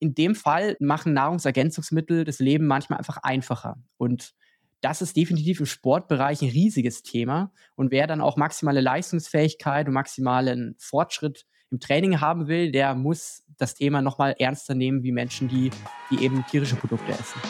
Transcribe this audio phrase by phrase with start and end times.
[0.00, 3.76] in dem Fall machen Nahrungsergänzungsmittel das Leben manchmal einfach einfacher.
[3.96, 4.34] Und
[4.80, 7.52] das ist definitiv im Sportbereich ein riesiges Thema.
[7.74, 13.44] Und wer dann auch maximale Leistungsfähigkeit und maximalen Fortschritt im Training haben will, der muss
[13.58, 15.70] das Thema nochmal ernster nehmen wie Menschen, die,
[16.10, 17.40] die eben tierische Produkte essen.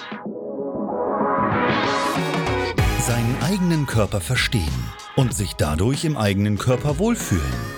[3.01, 4.65] Seinen eigenen Körper verstehen
[5.17, 7.78] und sich dadurch im eigenen Körper wohlfühlen.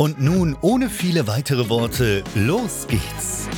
[0.00, 3.50] Und nun, ohne viele weitere Worte, los geht's!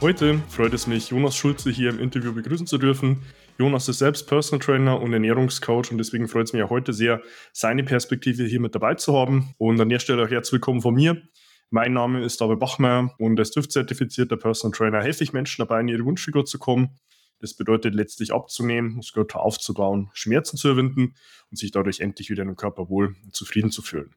[0.00, 3.20] Heute freut es mich, Jonas Schulze hier im Interview begrüßen zu dürfen.
[3.58, 7.20] Jonas ist selbst Personal Trainer und Ernährungscoach und deswegen freut es mich auch heute sehr,
[7.52, 9.54] seine Perspektive hier mit dabei zu haben.
[9.58, 11.20] Und an der Stelle auch herzlich willkommen von mir.
[11.68, 15.88] Mein Name ist David Bachmeier und als TÜV-zertifizierter Personal Trainer helfe ich Menschen dabei, in
[15.88, 16.96] ihre Wunschfigur zu kommen.
[17.42, 21.16] Das bedeutet letztlich abzunehmen, Muskulatur aufzubauen, Schmerzen zu überwinden
[21.50, 24.14] und sich dadurch endlich wieder dem Körper wohl und zufrieden zu fühlen.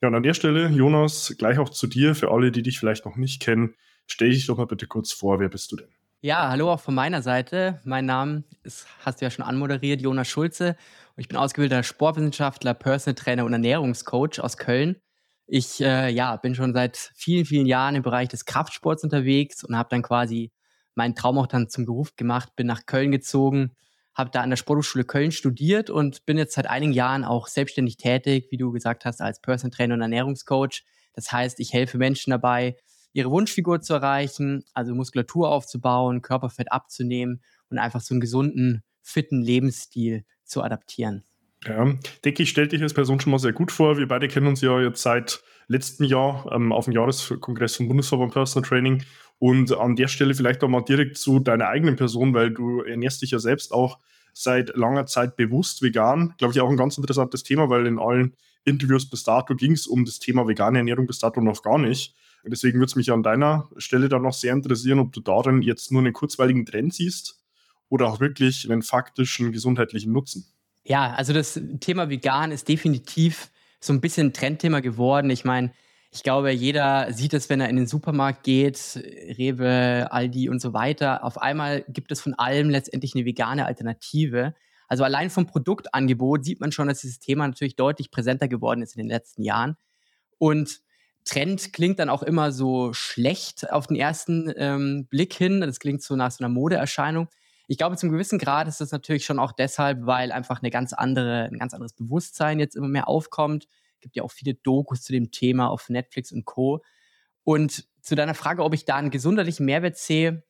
[0.00, 3.04] Ja, und an der Stelle, Jonas, gleich auch zu dir, für alle, die dich vielleicht
[3.04, 3.74] noch nicht kennen.
[4.06, 5.88] Stell dich doch mal bitte kurz vor, wer bist du denn?
[6.22, 7.80] Ja, hallo auch von meiner Seite.
[7.84, 10.76] Mein Name ist, hast du ja schon anmoderiert, Jonas Schulze.
[11.16, 14.96] Und ich bin ausgebildeter Sportwissenschaftler, Personal Trainer und Ernährungscoach aus Köln.
[15.46, 19.76] Ich äh, ja, bin schon seit vielen, vielen Jahren im Bereich des Kraftsports unterwegs und
[19.76, 20.52] habe dann quasi
[20.94, 23.76] meinen Traum auch dann zum Beruf gemacht, bin nach Köln gezogen,
[24.14, 27.96] habe da an der Sporthochschule Köln studiert und bin jetzt seit einigen Jahren auch selbstständig
[27.96, 30.84] tätig, wie du gesagt hast, als Personal Trainer und Ernährungscoach.
[31.14, 32.76] Das heißt, ich helfe Menschen dabei,
[33.12, 39.42] ihre Wunschfigur zu erreichen, also Muskulatur aufzubauen, Körperfett abzunehmen und einfach so einen gesunden, fitten
[39.42, 41.24] Lebensstil zu adaptieren.
[41.66, 41.94] Ja,
[42.24, 43.98] denke ich, stellt dich als Person schon mal sehr gut vor.
[43.98, 48.32] Wir beide kennen uns ja jetzt seit letztem Jahr ähm, auf dem Jahreskongress vom Bundesverband
[48.32, 49.04] Personal Training.
[49.38, 53.22] Und an der Stelle vielleicht auch mal direkt zu deiner eigenen Person, weil du ernährst
[53.22, 53.98] dich ja selbst auch
[54.32, 56.34] seit langer Zeit bewusst vegan.
[56.38, 58.34] Glaube ich auch ein ganz interessantes Thema, weil in allen
[58.64, 62.14] Interviews bis dato ging es um das Thema vegane Ernährung bis dato noch gar nicht.
[62.44, 65.92] Deswegen würde es mich an deiner Stelle dann noch sehr interessieren, ob du darin jetzt
[65.92, 67.38] nur einen kurzweiligen Trend siehst
[67.88, 70.46] oder auch wirklich einen faktischen gesundheitlichen Nutzen.
[70.84, 75.30] Ja, also das Thema vegan ist definitiv so ein bisschen ein Trendthema geworden.
[75.30, 75.72] Ich meine,
[76.12, 78.96] ich glaube, jeder sieht es, wenn er in den Supermarkt geht,
[79.38, 81.24] Rewe, Aldi und so weiter.
[81.24, 84.54] Auf einmal gibt es von allem letztendlich eine vegane Alternative.
[84.88, 88.96] Also allein vom Produktangebot sieht man schon, dass dieses Thema natürlich deutlich präsenter geworden ist
[88.96, 89.76] in den letzten Jahren.
[90.38, 90.80] Und
[91.24, 95.60] Trend klingt dann auch immer so schlecht auf den ersten ähm, Blick hin.
[95.60, 97.28] Das klingt so nach so einer Modeerscheinung.
[97.70, 100.92] Ich glaube, zum gewissen Grad ist das natürlich schon auch deshalb, weil einfach eine ganz
[100.92, 103.68] andere, ein ganz anderes Bewusstsein jetzt immer mehr aufkommt.
[103.94, 106.82] Es gibt ja auch viele Dokus zu dem Thema auf Netflix und Co.
[107.44, 110.42] Und zu deiner Frage, ob ich da einen gesunderlichen Mehrwert sehe,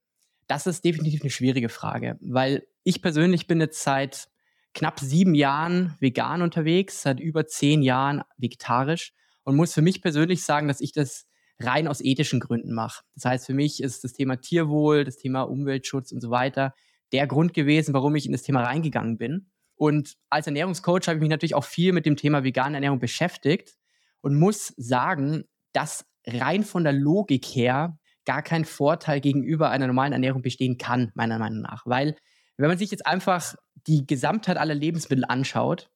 [0.46, 4.30] das ist definitiv eine schwierige Frage, weil ich persönlich bin jetzt seit
[4.72, 9.12] knapp sieben Jahren vegan unterwegs, seit über zehn Jahren vegetarisch
[9.44, 11.26] und muss für mich persönlich sagen, dass ich das
[11.58, 13.04] rein aus ethischen Gründen mache.
[13.14, 16.72] Das heißt, für mich ist das Thema Tierwohl, das Thema Umweltschutz und so weiter
[17.12, 19.50] der Grund gewesen, warum ich in das Thema reingegangen bin.
[19.76, 23.76] Und als Ernährungscoach habe ich mich natürlich auch viel mit dem Thema vegane Ernährung beschäftigt
[24.20, 30.12] und muss sagen, dass rein von der Logik her gar kein Vorteil gegenüber einer normalen
[30.12, 31.86] Ernährung bestehen kann, meiner Meinung nach.
[31.86, 32.16] Weil,
[32.56, 33.54] wenn man sich jetzt einfach
[33.86, 35.90] die Gesamtheit aller Lebensmittel anschaut,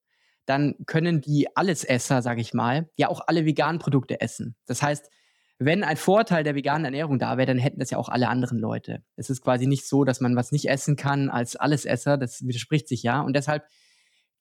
[0.46, 4.56] dann können die Allesesser, sage ich mal, ja auch alle veganen Produkte essen.
[4.66, 5.10] Das heißt,
[5.64, 8.58] wenn ein Vorteil der veganen Ernährung da wäre, dann hätten das ja auch alle anderen
[8.58, 9.02] Leute.
[9.16, 12.16] Es ist quasi nicht so, dass man was nicht essen kann als Allesesser.
[12.16, 13.20] Das widerspricht sich ja.
[13.20, 13.64] Und deshalb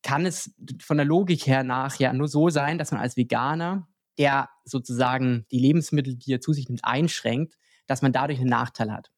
[0.01, 3.87] kann es von der Logik her nach ja nur so sein, dass man als Veganer,
[4.17, 8.91] der sozusagen die Lebensmittel, die er zu sich nimmt, einschränkt, dass man dadurch einen Nachteil
[8.91, 9.11] hat.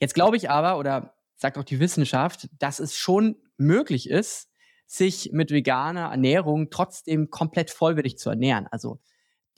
[0.00, 4.48] Jetzt glaube ich aber, oder sagt auch die Wissenschaft, dass es schon möglich ist,
[4.86, 8.66] sich mit veganer Ernährung trotzdem komplett vollwertig zu ernähren.
[8.70, 9.00] Also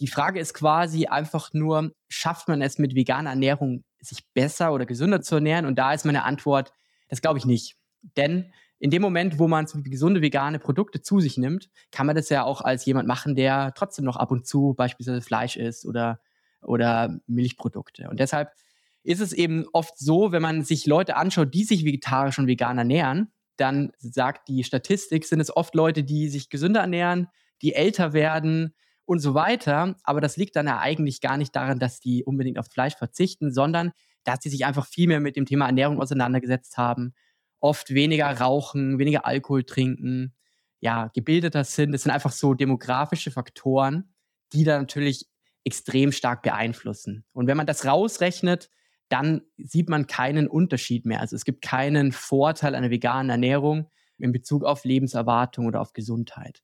[0.01, 4.87] die Frage ist quasi einfach nur, schafft man es mit veganer Ernährung, sich besser oder
[4.87, 5.67] gesünder zu ernähren?
[5.67, 6.73] Und da ist meine Antwort,
[7.09, 7.77] das glaube ich nicht.
[8.17, 12.29] Denn in dem Moment, wo man gesunde vegane Produkte zu sich nimmt, kann man das
[12.29, 16.21] ja auch als jemand machen, der trotzdem noch ab und zu beispielsweise Fleisch isst oder,
[16.61, 18.09] oder Milchprodukte.
[18.11, 18.51] Und deshalb
[19.03, 22.77] ist es eben oft so, wenn man sich Leute anschaut, die sich vegetarisch und vegan
[22.77, 27.29] ernähren, dann sagt die Statistik, sind es oft Leute, die sich gesünder ernähren,
[27.63, 28.75] die älter werden
[29.07, 29.97] und so weiter.
[30.03, 33.53] Aber das liegt dann ja eigentlich gar nicht daran, dass die unbedingt auf Fleisch verzichten,
[33.53, 33.93] sondern
[34.25, 37.15] dass sie sich einfach viel mehr mit dem Thema Ernährung auseinandergesetzt haben,
[37.61, 40.35] oft weniger rauchen, weniger Alkohol trinken,
[40.81, 41.93] ja, gebildeter sind.
[41.93, 44.13] Das sind einfach so demografische Faktoren,
[44.53, 45.27] die da natürlich
[45.65, 47.25] extrem stark beeinflussen.
[47.33, 48.69] Und wenn man das rausrechnet,
[49.09, 51.21] dann sieht man keinen Unterschied mehr.
[51.21, 53.89] Also es gibt keinen Vorteil einer veganen Ernährung
[54.19, 56.63] in Bezug auf Lebenserwartung oder auf Gesundheit.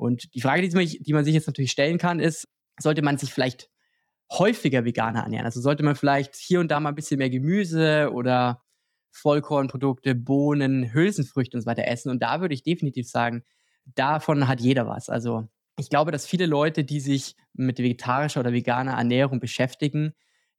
[0.00, 2.48] Und die Frage, die man, sich jetzt natürlich stellen kann, ist,
[2.80, 3.68] sollte man sich vielleicht
[4.32, 5.44] häufiger veganer ernähren?
[5.44, 8.62] Also sollte man vielleicht hier und da mal ein bisschen mehr Gemüse oder
[9.10, 12.08] Vollkornprodukte, Bohnen, Hülsenfrüchte und so weiter essen?
[12.08, 13.44] Und da würde ich definitiv sagen,
[13.84, 15.10] davon hat jeder was.
[15.10, 15.48] Also
[15.78, 20.14] ich glaube, dass viele Leute, die sich mit vegetarischer oder veganer Ernährung beschäftigen,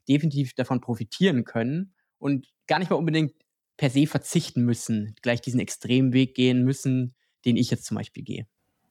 [0.08, 3.34] definitiv davon profitieren können und gar nicht mal unbedingt
[3.76, 8.24] per se verzichten müssen, gleich diesen extremen Weg gehen müssen, den ich jetzt zum Beispiel
[8.24, 8.46] gehe.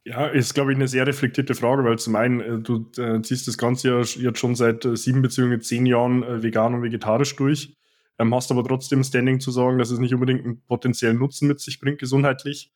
[0.04, 3.46] Ja, ist, glaube ich, eine sehr reflektierte Frage, weil zum einen, äh, du äh, ziehst
[3.46, 7.36] das Ganze ja jetzt schon seit äh, sieben beziehungsweise zehn Jahren äh, vegan und vegetarisch
[7.36, 7.76] durch,
[8.18, 11.60] ähm, hast aber trotzdem Standing zu sagen, dass es nicht unbedingt einen potenziellen Nutzen mit
[11.60, 12.72] sich bringt, gesundheitlich.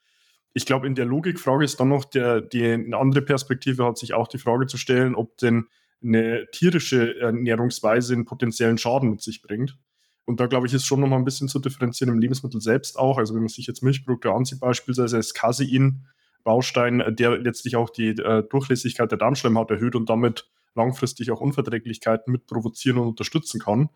[0.53, 4.13] Ich glaube, in der Logikfrage ist dann noch der, die eine andere Perspektive, hat sich
[4.13, 5.67] auch die Frage zu stellen, ob denn
[6.03, 9.79] eine tierische Ernährungsweise einen potenziellen Schaden mit sich bringt.
[10.27, 13.19] Und da glaube ich, ist schon nochmal ein bisschen zu differenzieren im Lebensmittel selbst auch.
[13.19, 16.07] Also wenn man sich jetzt Milchprodukte ansieht, beispielsweise das Casein,
[16.45, 22.33] Baustein, der letztlich auch die äh, Durchlässigkeit der Darmschleimhaut erhöht und damit langfristig auch Unverträglichkeiten
[22.33, 23.89] mit provozieren und unterstützen kann.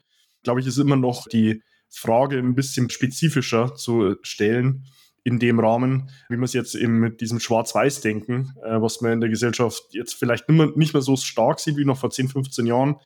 [0.42, 4.84] Glaube ich, ist immer noch die Frage ein bisschen spezifischer zu stellen,
[5.24, 9.20] in dem Rahmen, wie man es jetzt eben mit diesem Schwarz-Weiß-Denken, äh, was man in
[9.20, 12.28] der Gesellschaft jetzt vielleicht nicht mehr, nicht mehr so stark sieht wie noch vor 10,
[12.28, 12.96] 15 Jahren,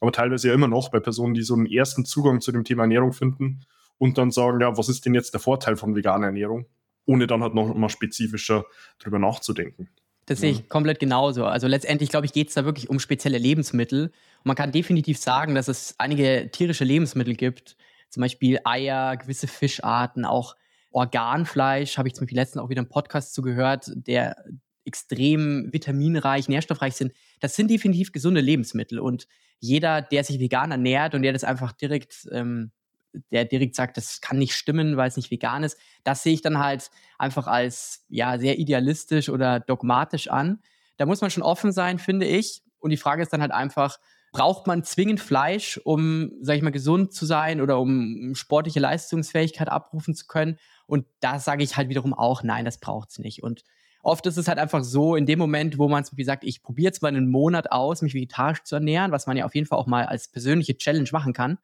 [0.00, 2.82] aber teilweise ja immer noch bei Personen, die so einen ersten Zugang zu dem Thema
[2.82, 3.62] Ernährung finden
[3.98, 6.66] und dann sagen, ja, was ist denn jetzt der Vorteil von veganer Ernährung?
[7.06, 8.64] Ohne dann halt noch mal spezifischer
[8.98, 9.88] drüber nachzudenken.
[10.26, 11.44] Das sehe ich komplett genauso.
[11.44, 14.04] Also letztendlich, glaube ich, geht es da wirklich um spezielle Lebensmittel.
[14.04, 17.76] Und man kann definitiv sagen, dass es einige tierische Lebensmittel gibt,
[18.10, 20.54] zum Beispiel Eier, gewisse Fischarten, auch
[20.92, 24.36] Organfleisch, habe ich zum Beispiel letztens auch wieder einen Podcast zugehört, der
[24.84, 27.12] extrem vitaminreich, nährstoffreich sind.
[27.40, 28.98] Das sind definitiv gesunde Lebensmittel.
[28.98, 29.26] Und
[29.58, 32.72] jeder, der sich vegan ernährt und der das einfach direkt, ähm,
[33.30, 36.42] der direkt sagt, das kann nicht stimmen, weil es nicht vegan ist, das sehe ich
[36.42, 40.60] dann halt einfach als ja sehr idealistisch oder dogmatisch an.
[40.96, 42.62] Da muss man schon offen sein, finde ich.
[42.78, 43.98] Und die Frage ist dann halt einfach,
[44.32, 49.68] braucht man zwingend Fleisch, um, sag ich mal, gesund zu sein oder um sportliche Leistungsfähigkeit
[49.68, 50.58] abrufen zu können?
[50.86, 53.42] Und da sage ich halt wiederum auch, nein, das braucht es nicht.
[53.42, 53.64] Und
[54.02, 56.86] oft ist es halt einfach so, in dem Moment, wo man wie sagt, ich probiere
[56.86, 59.78] jetzt mal einen Monat aus, mich vegetarisch zu ernähren, was man ja auf jeden Fall
[59.78, 61.58] auch mal als persönliche Challenge machen kann,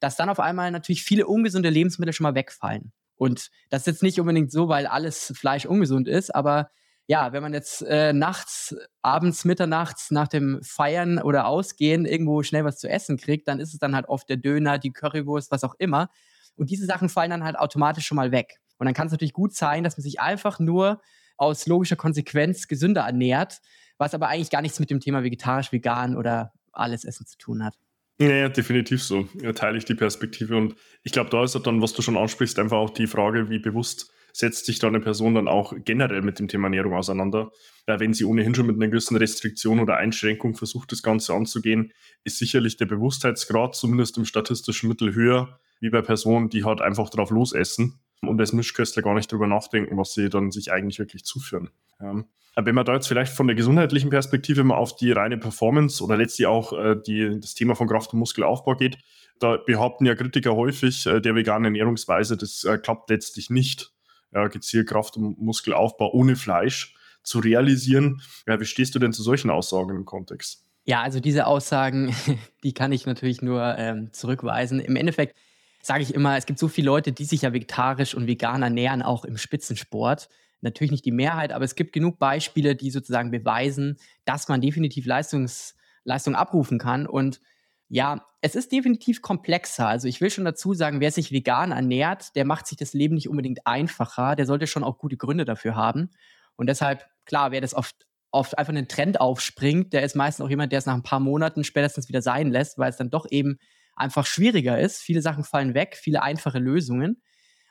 [0.00, 2.92] dass dann auf einmal natürlich viele ungesunde Lebensmittel schon mal wegfallen.
[3.16, 6.70] Und das ist jetzt nicht unbedingt so, weil alles Fleisch ungesund ist, aber
[7.08, 12.64] ja, wenn man jetzt äh, nachts, abends, mitternachts nach dem Feiern oder Ausgehen irgendwo schnell
[12.64, 15.62] was zu essen kriegt, dann ist es dann halt oft der Döner, die Currywurst, was
[15.62, 16.10] auch immer.
[16.56, 18.56] Und diese Sachen fallen dann halt automatisch schon mal weg.
[18.78, 21.00] Und dann kann es natürlich gut sein, dass man sich einfach nur
[21.36, 23.60] aus logischer Konsequenz gesünder ernährt,
[23.98, 27.64] was aber eigentlich gar nichts mit dem Thema vegetarisch, vegan oder alles Essen zu tun
[27.64, 27.78] hat.
[28.18, 29.28] Ja, ja, definitiv so.
[29.42, 30.56] Ja, teile ich die Perspektive.
[30.56, 33.58] Und ich glaube, da ist dann, was du schon ansprichst, einfach auch die Frage, wie
[33.58, 37.52] bewusst setzt sich da eine Person dann auch generell mit dem Thema Ernährung auseinander.
[37.88, 41.92] Ja, wenn sie ohnehin schon mit einer gewissen Restriktion oder Einschränkung versucht, das Ganze anzugehen,
[42.24, 47.08] ist sicherlich der Bewusstheitsgrad zumindest im statistischen Mittel höher, wie bei Personen, die halt einfach
[47.10, 51.24] drauf losessen und als Mischköstler gar nicht drüber nachdenken, was sie dann sich eigentlich wirklich
[51.24, 51.70] zuführen.
[52.00, 52.24] Ja.
[52.58, 56.16] Wenn man da jetzt vielleicht von der gesundheitlichen Perspektive mal auf die reine Performance oder
[56.16, 58.96] letztlich auch äh, die, das Thema von Kraft- und Muskelaufbau geht,
[59.38, 63.92] da behaupten ja Kritiker häufig, äh, der veganen Ernährungsweise, das äh, klappt letztlich nicht,
[64.32, 68.22] ja, gezielt Kraft- und Muskelaufbau ohne Fleisch zu realisieren.
[68.46, 70.64] Ja, wie stehst du denn zu solchen Aussagen im Kontext?
[70.86, 72.14] Ja, also diese Aussagen,
[72.64, 74.80] die kann ich natürlich nur ähm, zurückweisen.
[74.80, 75.36] Im Endeffekt
[75.86, 79.02] sage ich immer, es gibt so viele Leute, die sich ja vegetarisch und vegan ernähren,
[79.02, 80.28] auch im Spitzensport.
[80.60, 85.06] Natürlich nicht die Mehrheit, aber es gibt genug Beispiele, die sozusagen beweisen, dass man definitiv
[85.06, 87.06] Leistungs, Leistung abrufen kann.
[87.06, 87.40] Und
[87.88, 89.86] Ja, es ist definitiv komplexer.
[89.88, 93.14] Also ich will schon dazu sagen, wer sich vegan ernährt, der macht sich das Leben
[93.14, 94.34] nicht unbedingt einfacher.
[94.36, 96.10] Der sollte schon auch gute Gründe dafür haben.
[96.56, 100.50] Und deshalb, klar, wer das oft, oft einfach einen Trend aufspringt, der ist meistens auch
[100.50, 103.26] jemand, der es nach ein paar Monaten spätestens wieder sein lässt, weil es dann doch
[103.30, 103.58] eben
[103.96, 105.00] einfach schwieriger ist.
[105.00, 107.22] Viele Sachen fallen weg, viele einfache Lösungen.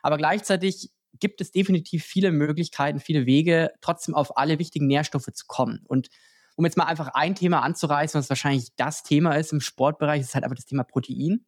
[0.02, 5.46] Aber gleichzeitig gibt es definitiv viele Möglichkeiten, viele Wege, trotzdem auf alle wichtigen Nährstoffe zu
[5.46, 5.80] kommen.
[5.86, 6.08] Und
[6.56, 10.34] um jetzt mal einfach ein Thema anzureißen, was wahrscheinlich das Thema ist im Sportbereich, ist
[10.34, 11.44] halt einfach das Thema Protein.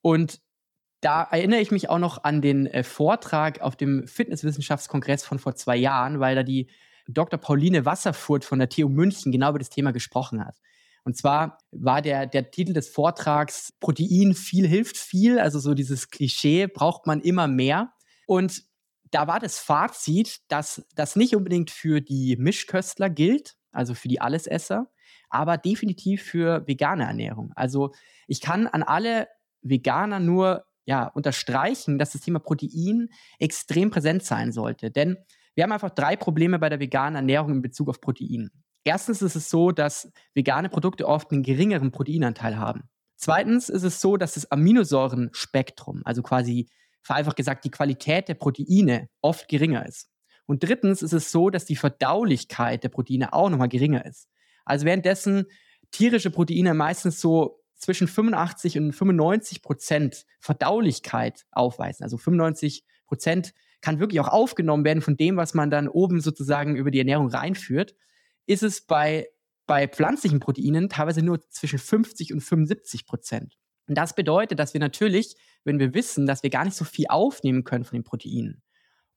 [0.00, 0.40] Und
[1.00, 5.54] da erinnere ich mich auch noch an den äh, Vortrag auf dem Fitnesswissenschaftskongress von vor
[5.54, 6.68] zwei Jahren, weil da die
[7.06, 7.38] Dr.
[7.38, 10.56] Pauline Wasserfurt von der TU München genau über das Thema gesprochen hat.
[11.08, 16.10] Und zwar war der, der Titel des Vortrags Protein viel hilft viel, also so dieses
[16.10, 17.94] Klischee, braucht man immer mehr.
[18.26, 18.64] Und
[19.10, 24.20] da war das Fazit, dass das nicht unbedingt für die Mischköstler gilt, also für die
[24.20, 24.90] Allesesser,
[25.30, 27.52] aber definitiv für vegane Ernährung.
[27.56, 27.92] Also
[28.26, 29.28] ich kann an alle
[29.62, 34.90] Veganer nur ja, unterstreichen, dass das Thema Protein extrem präsent sein sollte.
[34.90, 35.16] Denn
[35.54, 38.50] wir haben einfach drei Probleme bei der veganen Ernährung in Bezug auf Protein.
[38.84, 42.88] Erstens ist es so, dass vegane Produkte oft einen geringeren Proteinanteil haben.
[43.16, 46.68] Zweitens ist es so, dass das Aminosäurenspektrum, also quasi
[47.02, 50.08] vereinfacht gesagt die Qualität der Proteine, oft geringer ist.
[50.46, 54.28] Und drittens ist es so, dass die Verdaulichkeit der Proteine auch nochmal geringer ist.
[54.64, 55.46] Also währenddessen
[55.90, 62.04] tierische Proteine meistens so zwischen 85 und 95 Prozent Verdaulichkeit aufweisen.
[62.04, 66.76] Also 95 Prozent kann wirklich auch aufgenommen werden von dem, was man dann oben sozusagen
[66.76, 67.94] über die Ernährung reinführt,
[68.48, 69.28] ist es bei,
[69.66, 73.58] bei pflanzlichen Proteinen teilweise nur zwischen 50 und 75 Prozent.
[73.86, 77.06] Und das bedeutet, dass wir natürlich, wenn wir wissen, dass wir gar nicht so viel
[77.08, 78.62] aufnehmen können von den Proteinen,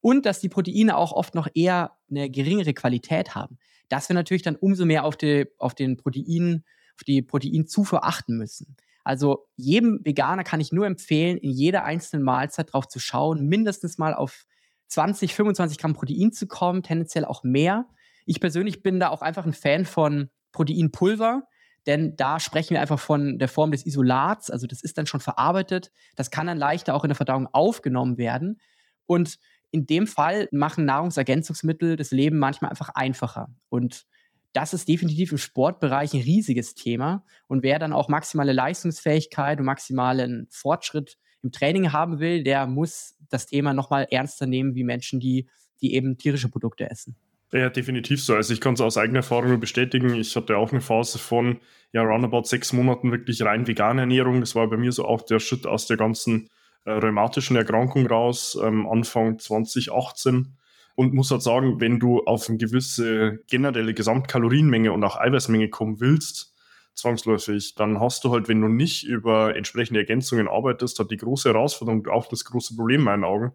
[0.01, 3.59] und dass die Proteine auch oft noch eher eine geringere Qualität haben.
[3.88, 6.63] Dass wir natürlich dann umso mehr auf, die, auf den Protein,
[6.95, 8.75] auf die Proteinzufuhr achten müssen.
[9.03, 13.97] Also jedem Veganer kann ich nur empfehlen, in jeder einzelnen Mahlzeit drauf zu schauen, mindestens
[13.97, 14.45] mal auf
[14.88, 17.88] 20, 25 Gramm Protein zu kommen, tendenziell auch mehr.
[18.25, 21.44] Ich persönlich bin da auch einfach ein Fan von Proteinpulver,
[21.88, 25.20] denn da sprechen wir einfach von der Form des Isolats, also das ist dann schon
[25.20, 28.60] verarbeitet, das kann dann leichter auch in der Verdauung aufgenommen werden.
[29.08, 29.40] Und
[29.72, 33.50] in dem Fall machen Nahrungsergänzungsmittel das Leben manchmal einfach einfacher.
[33.70, 34.06] Und
[34.54, 37.24] das ist definitiv im Sportbereich ein riesiges Thema.
[37.48, 43.16] Und wer dann auch maximale Leistungsfähigkeit und maximalen Fortschritt im Training haben will, der muss
[43.30, 45.48] das Thema nochmal ernster nehmen wie Menschen, die,
[45.82, 47.16] die eben tierische Produkte essen.
[47.53, 48.36] Ja, definitiv so.
[48.36, 50.13] Also ich kann es aus eigener Erfahrung bestätigen.
[50.15, 51.60] Ich hatte auch eine Phase von
[51.91, 54.39] ja roundabout sechs Monaten wirklich rein vegane Ernährung.
[54.39, 56.50] Das war bei mir so auch der Schritt aus der ganzen
[56.86, 60.58] äh, rheumatischen Erkrankung raus, ähm, Anfang 2018.
[60.96, 66.00] Und muss halt sagen, wenn du auf eine gewisse generelle Gesamtkalorienmenge und auch Eiweißmenge kommen
[66.00, 66.53] willst,
[66.96, 71.50] zwangsläufig, dann hast du halt, wenn du nicht über entsprechende Ergänzungen arbeitest, hat die große
[71.50, 73.51] Herausforderung, auch das große Problem in meinen Augen,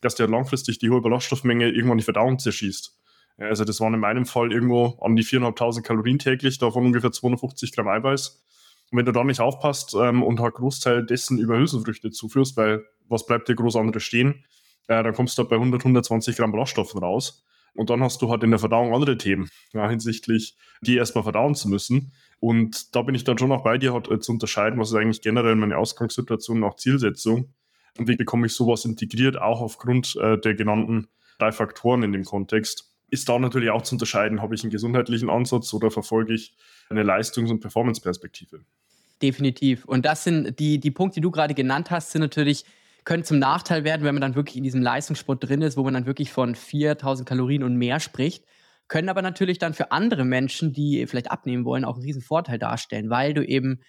[0.00, 2.94] dass dir halt langfristig die hohe Ballaststoffmenge irgendwann die Verdauung zerschießt.
[3.36, 7.74] Also das waren in meinem Fall irgendwo an die 4.500 Kalorien täglich, davon ungefähr 250
[7.74, 8.42] Gramm Eiweiß.
[8.90, 12.84] Und wenn du da nicht aufpasst ähm, und halt Großteil dessen über Hülsenfrüchte zuführst, weil
[13.08, 14.44] was bleibt dir groß anderes stehen,
[14.86, 17.44] äh, dann kommst du halt bei 100, 120 Gramm Ballaststoffen raus.
[17.74, 21.56] Und dann hast du halt in der Verdauung andere Themen, ja, hinsichtlich die erstmal verdauen
[21.56, 22.12] zu müssen.
[22.38, 24.96] Und da bin ich dann schon auch bei dir, halt, äh, zu unterscheiden, was ist
[24.96, 27.52] eigentlich generell meine Ausgangssituation nach Zielsetzung
[27.98, 32.24] und wie bekomme ich sowas integriert, auch aufgrund äh, der genannten drei Faktoren in dem
[32.24, 32.93] Kontext.
[33.14, 36.52] Ist da natürlich auch zu unterscheiden, habe ich einen gesundheitlichen Ansatz oder verfolge ich
[36.90, 38.64] eine Leistungs- und Performance-Perspektive.
[39.22, 39.84] Definitiv.
[39.84, 42.64] Und das sind die, die Punkte, die du gerade genannt hast, sind natürlich,
[43.04, 45.94] können zum Nachteil werden, wenn man dann wirklich in diesem Leistungssport drin ist, wo man
[45.94, 48.44] dann wirklich von 4000 Kalorien und mehr spricht,
[48.88, 52.58] können aber natürlich dann für andere Menschen, die vielleicht abnehmen wollen, auch einen riesen Vorteil
[52.58, 53.80] darstellen, weil du eben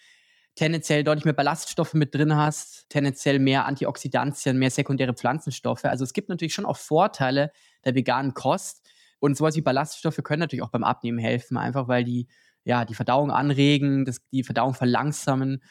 [0.53, 5.85] tendenziell deutlich mehr Ballaststoffe mit drin hast, tendenziell mehr Antioxidantien, mehr sekundäre Pflanzenstoffe.
[5.85, 7.51] Also es gibt natürlich schon auch Vorteile
[7.83, 8.87] der veganen Kost.
[9.19, 12.27] Und sowas wie Ballaststoffe können natürlich auch beim Abnehmen helfen, einfach weil die
[12.65, 15.63] ja, die Verdauung anregen, das, die Verdauung verlangsamen,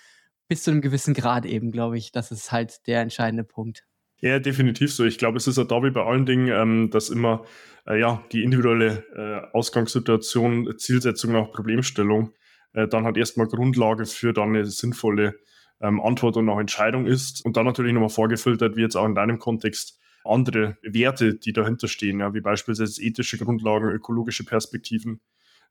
[0.49, 2.13] bis zu einem gewissen Grad eben, glaube ich.
[2.13, 3.85] Das ist halt der entscheidende Punkt.
[4.21, 5.05] Ja, definitiv so.
[5.05, 7.45] Ich glaube, es ist ja da wie bei allen Dingen, ähm, dass immer
[7.87, 12.33] äh, ja, die individuelle äh, Ausgangssituation, Zielsetzung auch Problemstellung
[12.73, 15.35] äh, dann halt erstmal Grundlage für dann eine sinnvolle
[15.81, 17.45] ähm, Antwort und auch Entscheidung ist.
[17.45, 21.89] Und dann natürlich nochmal vorgefiltert, wie jetzt auch in deinem Kontext, andere Werte, die dahinter
[21.89, 25.21] stehen, ja, wie beispielsweise ethische Grundlagen, ökologische Perspektiven,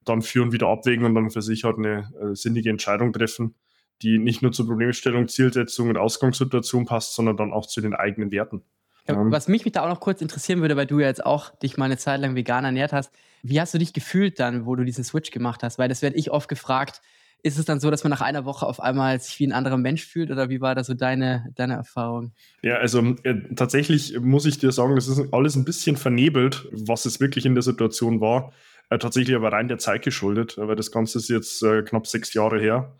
[0.06, 3.56] dann führen, wieder abwägen und dann für sich halt eine äh, sinnige Entscheidung treffen,
[4.02, 8.32] die nicht nur zur Problemstellung, Zielsetzung und Ausgangssituation passt, sondern dann auch zu den eigenen
[8.32, 8.64] Werten.
[9.08, 11.54] Ja, was mich, mich da auch noch kurz interessieren würde, weil du ja jetzt auch
[11.58, 14.76] dich mal eine Zeit lang vegan ernährt hast, wie hast du dich gefühlt dann, wo
[14.76, 15.78] du diesen Switch gemacht hast?
[15.78, 17.02] Weil das werde ich oft gefragt,
[17.44, 19.78] ist es dann so, dass man nach einer Woche auf einmal sich wie ein anderer
[19.78, 22.32] Mensch fühlt oder wie war da so deine, deine Erfahrung?
[22.64, 27.06] Ja, also äh, tatsächlich muss ich dir sagen, das ist alles ein bisschen vernebelt, was
[27.06, 28.54] es wirklich in der Situation war.
[28.90, 32.34] Äh, tatsächlich aber rein der Zeit geschuldet, weil das Ganze ist jetzt äh, knapp sechs
[32.34, 32.96] Jahre her.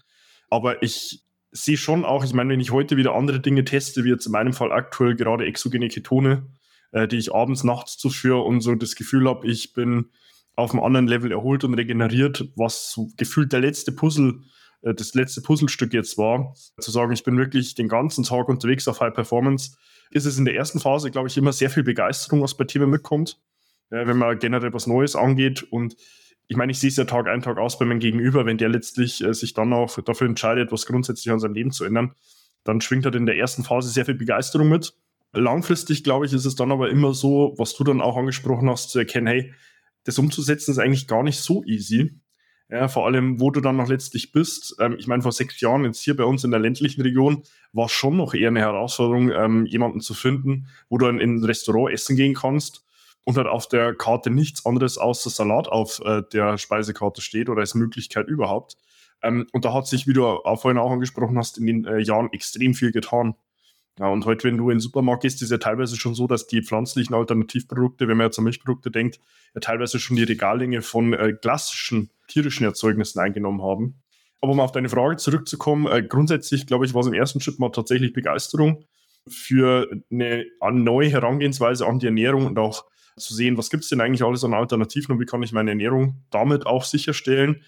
[0.50, 4.10] Aber ich sehe schon auch, ich meine, wenn ich heute wieder andere Dinge teste, wie
[4.10, 6.48] jetzt in meinem Fall aktuell gerade exogene Ketone,
[6.92, 10.10] äh, die ich abends, nachts zuführe und so das Gefühl habe, ich bin
[10.56, 14.42] auf einem anderen Level erholt und regeneriert, was so gefühlt der letzte Puzzle,
[14.82, 16.54] äh, das letzte Puzzlestück jetzt war.
[16.80, 19.76] Zu sagen, ich bin wirklich den ganzen Tag unterwegs auf High Performance,
[20.12, 22.90] ist es in der ersten Phase, glaube ich, immer sehr viel Begeisterung, was bei Themen
[22.90, 23.42] mitkommt,
[23.90, 25.64] wenn man generell was Neues angeht.
[25.64, 25.96] Und
[26.48, 28.70] ich meine, ich sehe es ja Tag ein, Tag aus bei meinem Gegenüber, wenn der
[28.70, 32.14] letztlich äh, sich dann auch dafür entscheidet, was grundsätzlich an seinem Leben zu ändern,
[32.64, 34.94] dann schwingt halt in der ersten Phase sehr viel Begeisterung mit.
[35.34, 38.92] Langfristig, glaube ich, ist es dann aber immer so, was du dann auch angesprochen hast,
[38.92, 39.54] zu erkennen, hey,
[40.04, 42.20] das umzusetzen ist eigentlich gar nicht so easy.
[42.70, 44.76] Ja, vor allem, wo du dann noch letztlich bist.
[44.80, 47.90] Ähm, ich meine, vor sechs Jahren jetzt hier bei uns in der ländlichen Region war
[47.90, 52.16] schon noch eher eine Herausforderung, ähm, jemanden zu finden, wo du in ein Restaurant essen
[52.16, 52.84] gehen kannst
[53.26, 57.62] und halt auf der Karte nichts anderes außer Salat auf äh, der Speisekarte steht oder
[57.62, 58.78] als Möglichkeit überhaupt.
[59.22, 62.00] Ähm, und da hat sich, wie du auch vorhin auch angesprochen hast, in den äh,
[62.00, 63.36] Jahren extrem viel getan.
[64.00, 66.48] Ja, und heute, wenn du in den Supermarkt gehst, ist ja teilweise schon so, dass
[66.48, 69.20] die pflanzlichen Alternativprodukte, wenn man jetzt an Milchprodukte denkt,
[69.54, 74.02] ja teilweise schon die Regallänge von äh, klassischen tierischen Erzeugnissen eingenommen haben.
[74.42, 77.60] Aber um auf deine Frage zurückzukommen, äh, grundsätzlich, glaube ich, war es im ersten Schritt
[77.60, 78.84] mal tatsächlich Begeisterung
[79.28, 82.86] für eine, eine neue Herangehensweise an die Ernährung und auch
[83.16, 85.72] zu sehen, was gibt es denn eigentlich alles an Alternativen und wie kann ich meine
[85.72, 87.64] Ernährung damit auch sicherstellen.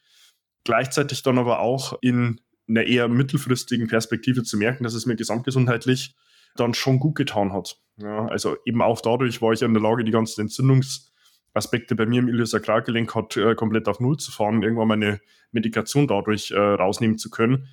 [0.63, 6.15] Gleichzeitig dann aber auch in einer eher mittelfristigen Perspektive zu merken, dass es mir gesamtgesundheitlich
[6.55, 7.77] dann schon gut getan hat.
[7.97, 12.19] Ja, also eben auch dadurch war ich in der Lage, die ganzen Entzündungsaspekte bei mir
[12.19, 15.19] im Iliosakralgelenk hat äh, komplett auf Null zu fahren irgendwann meine
[15.51, 17.67] Medikation dadurch äh, rausnehmen zu können.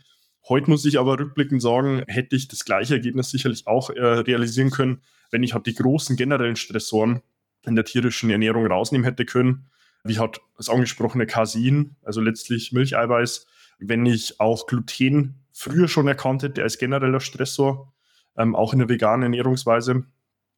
[0.49, 4.71] Heute muss ich aber rückblickend sagen, hätte ich das gleiche Ergebnis sicherlich auch äh, realisieren
[4.71, 7.23] können, wenn ich halt die großen generellen Stressoren
[7.65, 9.67] in der tierischen Ernährung rausnehmen hätte können,
[10.05, 13.47] wie hat das angesprochene Casein, also letztlich Milcheiweiß,
[13.89, 17.93] wenn ich auch Gluten früher schon erkannt hätte als genereller Stressor,
[18.37, 20.05] ähm, auch in der veganen Ernährungsweise.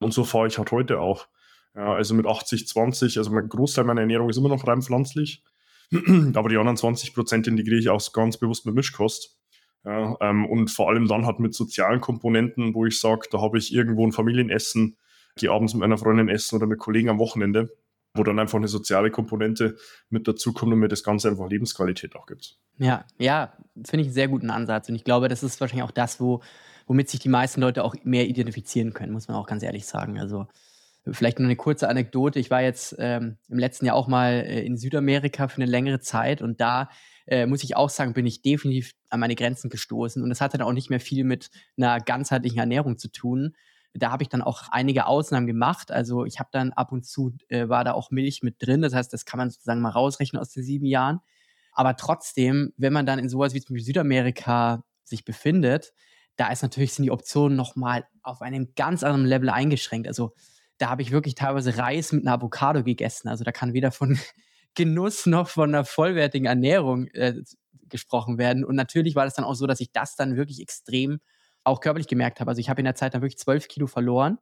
[0.00, 1.28] Und so fahre ich halt heute auch.
[1.74, 5.42] Ja, also mit 80, 20, also mein Großteil meiner Ernährung ist immer noch rein pflanzlich.
[6.34, 9.38] Aber die anderen 20 Prozent integriere ich auch ganz bewusst mit Mischkost.
[9.84, 13.58] Ja, ähm, und vor allem dann halt mit sozialen Komponenten, wo ich sage, da habe
[13.58, 14.96] ich irgendwo ein Familienessen,
[15.36, 17.70] gehe abends mit meiner Freundin essen oder mit Kollegen am Wochenende
[18.14, 19.76] wo dann einfach eine soziale Komponente
[20.08, 22.56] mit dazukommt und mir das Ganze einfach Lebensqualität auch gibt.
[22.78, 23.52] Ja, ja,
[23.84, 24.88] finde ich einen sehr guten Ansatz.
[24.88, 26.40] Und ich glaube, das ist wahrscheinlich auch das, wo,
[26.86, 30.18] womit sich die meisten Leute auch mehr identifizieren können, muss man auch ganz ehrlich sagen.
[30.18, 30.46] Also
[31.10, 32.38] vielleicht nur eine kurze Anekdote.
[32.38, 36.00] Ich war jetzt ähm, im letzten Jahr auch mal äh, in Südamerika für eine längere
[36.00, 36.88] Zeit und da
[37.26, 40.22] äh, muss ich auch sagen, bin ich definitiv an meine Grenzen gestoßen.
[40.22, 43.54] Und das hatte dann auch nicht mehr viel mit einer ganzheitlichen Ernährung zu tun,
[43.94, 45.92] da habe ich dann auch einige Ausnahmen gemacht.
[45.92, 48.82] Also ich habe dann ab und zu, äh, war da auch Milch mit drin.
[48.82, 51.20] Das heißt, das kann man sozusagen mal rausrechnen aus den sieben Jahren.
[51.72, 55.92] Aber trotzdem, wenn man dann in sowas wie zum Beispiel Südamerika sich befindet,
[56.36, 60.08] da ist natürlich, sind die Optionen nochmal auf einem ganz anderen Level eingeschränkt.
[60.08, 60.34] Also
[60.78, 63.28] da habe ich wirklich teilweise Reis mit einer Avocado gegessen.
[63.28, 64.18] Also da kann weder von
[64.74, 67.34] Genuss noch von einer vollwertigen Ernährung äh,
[67.88, 68.64] gesprochen werden.
[68.64, 71.20] Und natürlich war das dann auch so, dass ich das dann wirklich extrem
[71.64, 72.50] auch körperlich gemerkt habe.
[72.50, 74.38] Also ich habe in der Zeit dann wirklich zwölf Kilo verloren.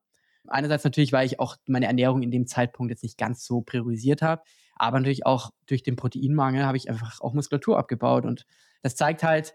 [0.48, 4.22] Einerseits natürlich, weil ich auch meine Ernährung in dem Zeitpunkt jetzt nicht ganz so priorisiert
[4.22, 4.42] habe,
[4.74, 8.24] aber natürlich auch durch den Proteinmangel habe ich einfach auch Muskulatur abgebaut.
[8.24, 8.44] Und
[8.82, 9.54] das zeigt halt,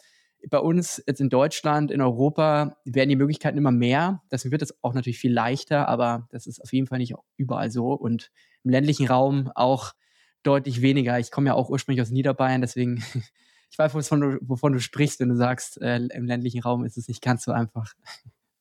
[0.49, 4.21] bei uns jetzt in Deutschland, in Europa werden die Möglichkeiten immer mehr.
[4.29, 7.71] Das wird es auch natürlich viel leichter, aber das ist auf jeden Fall nicht überall
[7.71, 7.91] so.
[7.91, 8.31] Und
[8.63, 9.93] im ländlichen Raum auch
[10.43, 11.19] deutlich weniger.
[11.19, 13.03] Ich komme ja auch ursprünglich aus Niederbayern, deswegen
[13.69, 16.97] ich weiß, wovon du, wovon du sprichst, wenn du sagst, äh, im ländlichen Raum ist
[16.97, 17.93] es nicht ganz so einfach.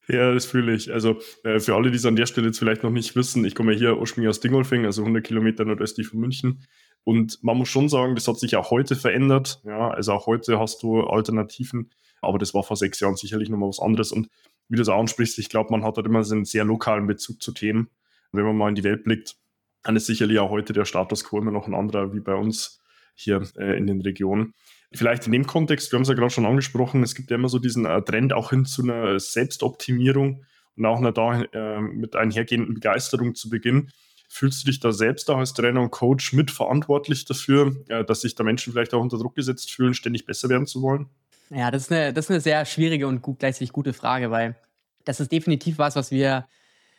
[0.08, 0.92] Ja, das fühle ich.
[0.92, 3.54] Also äh, für alle, die es an der Stelle jetzt vielleicht noch nicht wissen, ich
[3.54, 6.64] komme ja hier ursprünglich aus Dingolfing, also 100 Kilometer nordöstlich von München.
[7.02, 9.60] Und man muss schon sagen, das hat sich auch heute verändert.
[9.64, 11.90] Ja, also auch heute hast du Alternativen,
[12.20, 14.12] aber das war vor sechs Jahren sicherlich nochmal was anderes.
[14.12, 14.28] Und
[14.68, 17.42] wie du es ansprichst, ich glaube, man hat halt immer so einen sehr lokalen Bezug
[17.42, 17.90] zu Themen.
[18.32, 19.36] wenn man mal in die Welt blickt,
[19.82, 22.80] dann ist sicherlich auch heute der Status quo immer noch ein anderer wie bei uns
[23.14, 24.54] hier äh, in den Regionen.
[24.92, 27.48] Vielleicht in dem Kontext, wir haben es ja gerade schon angesprochen, es gibt ja immer
[27.48, 30.44] so diesen äh, Trend auch hin zu einer Selbstoptimierung
[30.76, 33.90] und auch einer da äh, mit einhergehenden Begeisterung zu Beginn.
[34.28, 38.34] Fühlst du dich da selbst auch als Trainer und Coach mitverantwortlich dafür, äh, dass sich
[38.34, 41.08] da Menschen vielleicht auch unter Druck gesetzt fühlen, ständig besser werden zu wollen?
[41.50, 44.56] Ja, das ist eine, das ist eine sehr schwierige und gut, gleichzeitig gute Frage, weil
[45.04, 46.46] das ist definitiv was, was wir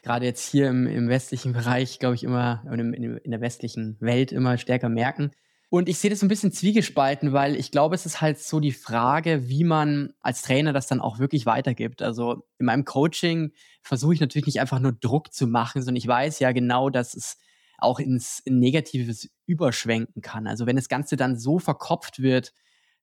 [0.04, 4.32] gerade jetzt hier im, im westlichen Bereich, glaube ich, immer, in, in der westlichen Welt
[4.32, 5.32] immer stärker merken
[5.70, 8.72] Und ich sehe das ein bisschen zwiegespalten, weil ich glaube, es ist halt so die
[8.72, 12.02] Frage, wie man als Trainer das dann auch wirklich weitergibt.
[12.02, 13.52] Also in meinem Coaching
[13.82, 17.14] versuche ich natürlich nicht einfach nur Druck zu machen, sondern ich weiß ja genau, dass
[17.16, 17.38] es
[17.78, 20.48] auch ins in Negatives überschwenken kann.
[20.48, 22.54] Also wenn das Ganze dann so verkopft wird,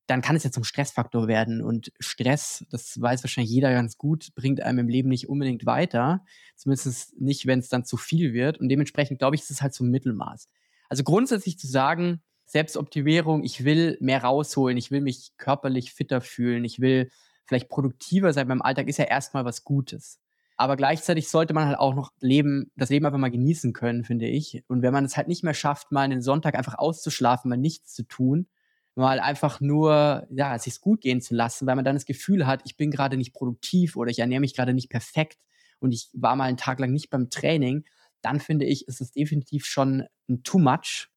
[0.06, 1.62] dann kann es ja zum Stressfaktor werden.
[1.62, 6.24] Und Stress, das weiß wahrscheinlich jeder ganz gut, bringt einem im Leben nicht unbedingt weiter.
[6.56, 8.58] Zumindest nicht, wenn es dann zu viel wird.
[8.58, 10.48] Und dementsprechend glaube ich, ist es halt so ein Mittelmaß.
[10.88, 16.64] Also grundsätzlich zu sagen, Selbstoptimierung, ich will mehr rausholen, ich will mich körperlich fitter fühlen,
[16.64, 17.10] ich will
[17.46, 20.20] vielleicht produktiver sein beim Alltag, ist ja erstmal was Gutes.
[20.56, 24.26] Aber gleichzeitig sollte man halt auch noch leben, das Leben einfach mal genießen können, finde
[24.26, 24.62] ich.
[24.68, 27.92] Und wenn man es halt nicht mehr schafft, mal einen Sonntag einfach auszuschlafen, mal nichts
[27.92, 28.46] zu tun,
[28.94, 32.46] mal einfach nur, ja, es sich gut gehen zu lassen, weil man dann das Gefühl
[32.46, 35.38] hat, ich bin gerade nicht produktiv oder ich ernähre mich gerade nicht perfekt
[35.80, 37.84] und ich war mal einen Tag lang nicht beim Training,
[38.22, 41.08] dann finde ich, ist es definitiv schon ein too much,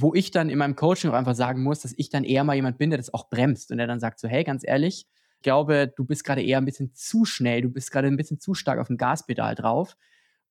[0.00, 2.54] wo ich dann in meinem Coaching auch einfach sagen muss, dass ich dann eher mal
[2.54, 5.42] jemand bin, der das auch bremst und der dann sagt so, hey, ganz ehrlich, ich
[5.42, 8.54] glaube, du bist gerade eher ein bisschen zu schnell, du bist gerade ein bisschen zu
[8.54, 9.96] stark auf dem Gaspedal drauf.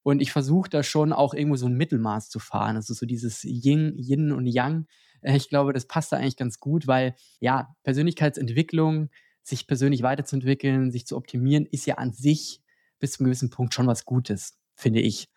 [0.02, 2.78] Und ich versuche da schon auch irgendwo so ein Mittelmaß zu fahren.
[2.78, 4.88] Also so dieses Yin, Yin und Yang
[5.22, 9.10] äh, ich glaube, das passt da eigentlich ganz gut, weil ja, Persönlichkeitsentwicklung,
[9.42, 12.62] sich persönlich weiterzuentwickeln, sich zu optimieren, ist ja an sich
[13.00, 15.28] bis zu einem gewissen Punkt schon was Gutes, finde ich.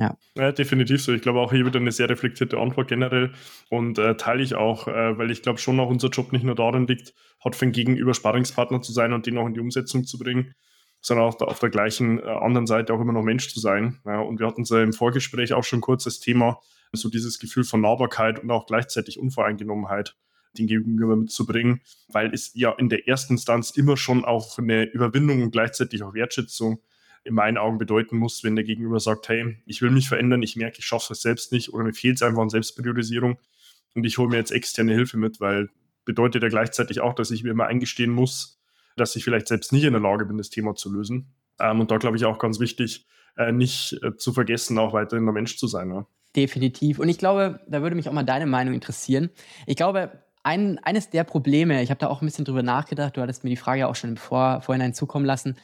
[0.00, 0.16] Ja.
[0.34, 0.50] ja.
[0.50, 1.12] definitiv so.
[1.12, 3.32] Ich glaube auch hier wieder eine sehr reflektierte Antwort generell
[3.68, 6.54] und äh, teile ich auch, äh, weil ich glaube schon auch unser Job nicht nur
[6.54, 10.18] darin liegt, hat für Gegenüber Sparringspartner zu sein und den auch in die Umsetzung zu
[10.18, 10.54] bringen,
[11.02, 14.00] sondern auch auf der gleichen äh, anderen Seite auch immer noch Mensch zu sein.
[14.06, 16.60] Ja, und wir hatten es im Vorgespräch auch schon kurz das Thema,
[16.92, 20.16] so dieses Gefühl von Nahbarkeit und auch gleichzeitig Unvoreingenommenheit
[20.58, 25.42] den Gegenüber mitzubringen, weil es ja in der ersten Instanz immer schon auch eine Überwindung
[25.42, 26.80] und gleichzeitig auch Wertschätzung
[27.24, 30.56] in meinen Augen bedeuten muss, wenn der Gegenüber sagt, hey, ich will mich verändern, ich
[30.56, 33.38] merke, ich schaffe es selbst nicht oder mir fehlt es einfach an Selbstpriorisierung
[33.94, 35.68] und ich hole mir jetzt externe Hilfe mit, weil
[36.04, 38.60] bedeutet ja gleichzeitig auch, dass ich mir immer eingestehen muss,
[38.96, 41.34] dass ich vielleicht selbst nicht in der Lage bin, das Thema zu lösen.
[41.58, 43.06] Ähm, und da glaube ich auch ganz wichtig,
[43.36, 45.90] äh, nicht äh, zu vergessen, auch weiterhin der Mensch zu sein.
[45.90, 46.06] Ja.
[46.34, 46.98] Definitiv.
[46.98, 49.30] Und ich glaube, da würde mich auch mal deine Meinung interessieren.
[49.66, 53.20] Ich glaube, ein, eines der Probleme, ich habe da auch ein bisschen drüber nachgedacht, du
[53.20, 55.56] hattest mir die Frage ja auch schon im Vor, Vorhinein zukommen lassen.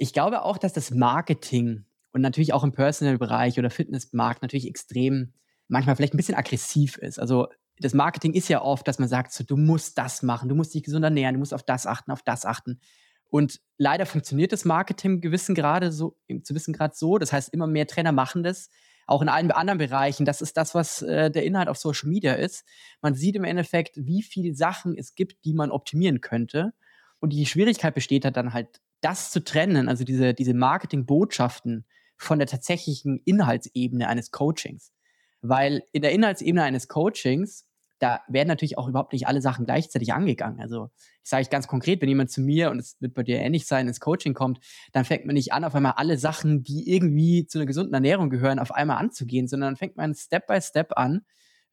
[0.00, 5.34] Ich glaube auch, dass das Marketing und natürlich auch im Personal-Bereich oder Fitnessmarkt natürlich extrem,
[5.68, 7.18] manchmal vielleicht ein bisschen aggressiv ist.
[7.18, 10.54] Also das Marketing ist ja oft, dass man sagt, so, du musst das machen, du
[10.54, 12.80] musst dich gesund ernähren, du musst auf das achten, auf das achten.
[13.26, 17.18] Und leider funktioniert das Marketing gewissen Grade so, zu wissen Grad so.
[17.18, 18.70] Das heißt, immer mehr Trainer machen das
[19.06, 20.24] auch in allen anderen Bereichen.
[20.24, 22.64] Das ist das, was äh, der Inhalt auf Social Media ist.
[23.02, 26.72] Man sieht im Endeffekt, wie viele Sachen es gibt, die man optimieren könnte.
[27.18, 31.86] Und die Schwierigkeit besteht halt dann halt, das zu trennen, also diese, diese Marketing-Botschaften
[32.16, 34.92] von der tatsächlichen Inhaltsebene eines Coachings.
[35.40, 37.66] Weil in der Inhaltsebene eines Coachings
[38.00, 40.58] da werden natürlich auch überhaupt nicht alle Sachen gleichzeitig angegangen.
[40.60, 40.90] Also
[41.22, 43.66] ich sage ich ganz konkret, wenn jemand zu mir, und es wird bei dir ähnlich
[43.66, 44.58] sein, ins Coaching kommt,
[44.92, 48.30] dann fängt man nicht an, auf einmal alle Sachen, die irgendwie zu einer gesunden Ernährung
[48.30, 51.26] gehören, auf einmal anzugehen, sondern dann fängt man Step by Step an,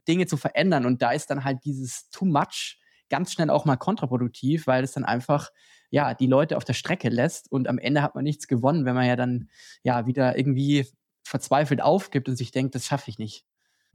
[0.07, 0.85] Dinge zu verändern.
[0.85, 2.77] Und da ist dann halt dieses Too Much
[3.09, 5.49] ganz schnell auch mal kontraproduktiv, weil es dann einfach
[5.89, 8.95] ja die Leute auf der Strecke lässt und am Ende hat man nichts gewonnen, wenn
[8.95, 9.49] man ja dann
[9.83, 10.87] ja wieder irgendwie
[11.23, 13.45] verzweifelt aufgibt und sich denkt, das schaffe ich nicht.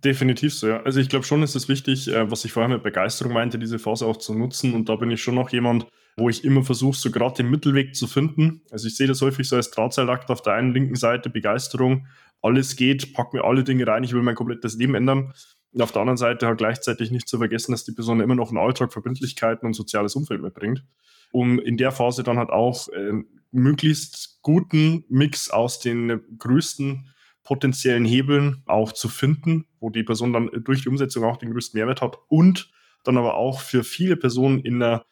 [0.05, 0.83] Definitiv so, ja.
[0.83, 3.79] Also ich glaube schon, ist es wichtig, äh, was ich vorher mit Begeisterung meinte, diese
[3.79, 4.75] Phase auch zu nutzen.
[4.75, 7.95] Und da bin ich schon noch jemand, wo ich immer versuche, so gerade den Mittelweg
[7.95, 8.63] zu finden.
[8.71, 12.09] Also ich sehe das häufig so als Drahtseilakt auf der einen linken Seite, Begeisterung,
[12.43, 15.33] alles geht, pack mir alle Dinge rein, ich will mein komplettes Leben ändern.
[15.73, 18.49] Und auf der anderen Seite halt gleichzeitig nicht zu vergessen, dass die Person immer noch
[18.49, 20.85] einen Alltag, Verbindlichkeiten und soziales Umfeld mitbringt.
[21.33, 23.13] Um in der Phase dann halt auch äh,
[23.51, 27.09] möglichst guten Mix aus den größten
[27.43, 31.79] potenziellen Hebeln auch zu finden, wo die Person dann durch die Umsetzung auch den größten
[31.79, 32.71] Mehrwert hat und
[33.05, 35.05] dann aber auch für viele Personen in der,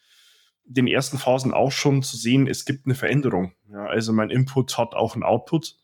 [0.64, 3.52] den ersten Phasen auch schon zu sehen, es gibt eine Veränderung.
[3.70, 5.76] Ja, also mein Input hat auch einen Output,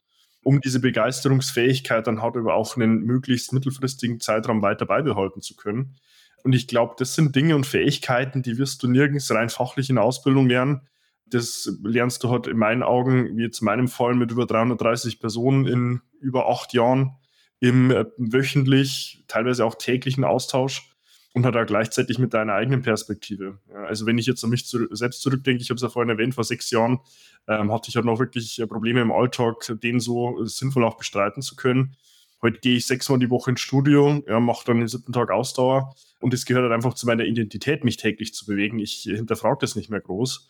[0.46, 5.96] um diese Begeisterungsfähigkeit dann halt über auch einen möglichst mittelfristigen Zeitraum weiter beibehalten zu können.
[6.44, 9.96] Und ich glaube, das sind Dinge und Fähigkeiten, die wirst du nirgends rein fachlich in
[9.96, 10.82] der Ausbildung lernen.
[11.26, 15.18] Das lernst du halt in meinen Augen, wie jetzt in meinem Fall mit über 330
[15.18, 17.16] Personen in über acht Jahren
[17.58, 20.95] im äh, wöchentlich, teilweise auch täglichen Austausch
[21.36, 23.58] und halt auch gleichzeitig mit deiner eigenen Perspektive.
[23.68, 26.08] Ja, also wenn ich jetzt an mich zu, selbst zurückdenke, ich habe es ja vorhin
[26.08, 26.98] erwähnt, vor sechs Jahren
[27.46, 31.42] ähm, hatte ich halt noch wirklich äh, Probleme im Alltag, den so sinnvoll auch bestreiten
[31.42, 31.94] zu können.
[32.42, 35.94] Heute gehe ich sechsmal die Woche ins Studio, ja, mache dann den siebten Tag Ausdauer
[36.20, 38.78] und es gehört halt einfach zu meiner Identität, mich täglich zu bewegen.
[38.78, 40.48] Ich hinterfrage das nicht mehr groß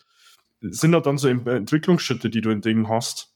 [0.61, 3.33] sind da dann so Entwicklungsschritte, die du in Dingen hast,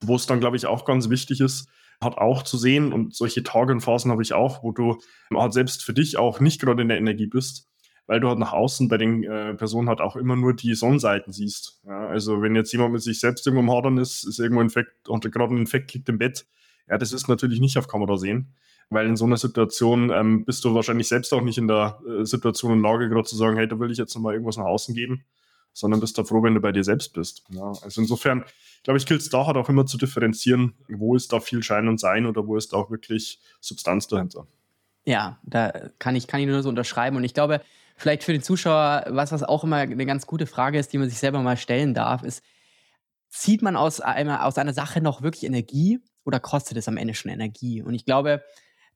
[0.00, 1.68] wo es dann, glaube ich, auch ganz wichtig ist,
[2.00, 4.98] hat auch zu sehen und solche Tage und Phasen habe ich auch, wo du
[5.34, 7.68] halt selbst für dich auch nicht gerade in der Energie bist,
[8.06, 11.32] weil du halt nach außen bei den äh, Personen halt auch immer nur die Sonnenseiten
[11.32, 11.80] siehst.
[11.86, 15.08] Ja, also wenn jetzt jemand mit sich selbst irgendwo am Hadern ist, ist irgendwo Infekt,
[15.08, 16.46] und gerade ein Infekt liegt im Bett,
[16.88, 18.54] ja, das ist natürlich nicht auf Kamera sehen,
[18.90, 22.24] weil in so einer Situation ähm, bist du wahrscheinlich selbst auch nicht in der äh,
[22.24, 24.94] Situation und Lage, gerade zu sagen, hey, da will ich jetzt nochmal irgendwas nach außen
[24.94, 25.24] geben,
[25.74, 27.44] sondern bist da froh, wenn du bei dir selbst bist.
[27.50, 28.44] Ja, also insofern,
[28.84, 31.88] glaube ich, gilt es da halt auch immer zu differenzieren, wo ist da viel Schein
[31.88, 34.46] und Sein oder wo ist da auch wirklich Substanz dahinter.
[35.04, 37.16] Ja, da kann ich, kann ich nur so unterschreiben.
[37.16, 37.60] Und ich glaube,
[37.96, 41.10] vielleicht für den Zuschauer, was, was auch immer eine ganz gute Frage ist, die man
[41.10, 42.42] sich selber mal stellen darf, ist,
[43.28, 47.14] zieht man aus einer, aus einer Sache noch wirklich Energie oder kostet es am Ende
[47.14, 47.82] schon Energie?
[47.82, 48.44] Und ich glaube,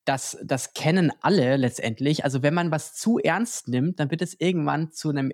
[0.05, 2.25] das, das kennen alle letztendlich.
[2.25, 5.33] Also wenn man was zu ernst nimmt, dann wird es irgendwann zu einem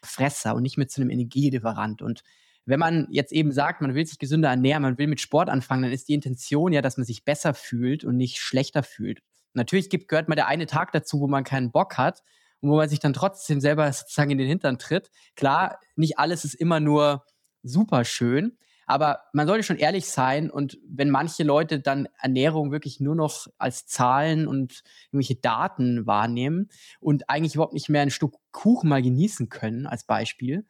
[0.00, 2.02] Energiefresser und nicht mehr zu einem Energielieferant.
[2.02, 2.22] Und
[2.66, 5.82] wenn man jetzt eben sagt, man will sich gesünder ernähren, man will mit Sport anfangen,
[5.82, 9.20] dann ist die Intention ja, dass man sich besser fühlt und nicht schlechter fühlt.
[9.54, 12.22] Natürlich gibt, gehört mal der eine Tag dazu, wo man keinen Bock hat
[12.60, 15.10] und wo man sich dann trotzdem selber sozusagen in den Hintern tritt.
[15.34, 17.24] Klar, nicht alles ist immer nur
[17.62, 18.56] super schön,
[18.90, 23.46] aber man sollte schon ehrlich sein und wenn manche Leute dann Ernährung wirklich nur noch
[23.56, 29.00] als Zahlen und irgendwelche Daten wahrnehmen und eigentlich überhaupt nicht mehr ein Stück Kuchen mal
[29.00, 30.66] genießen können, als Beispiel,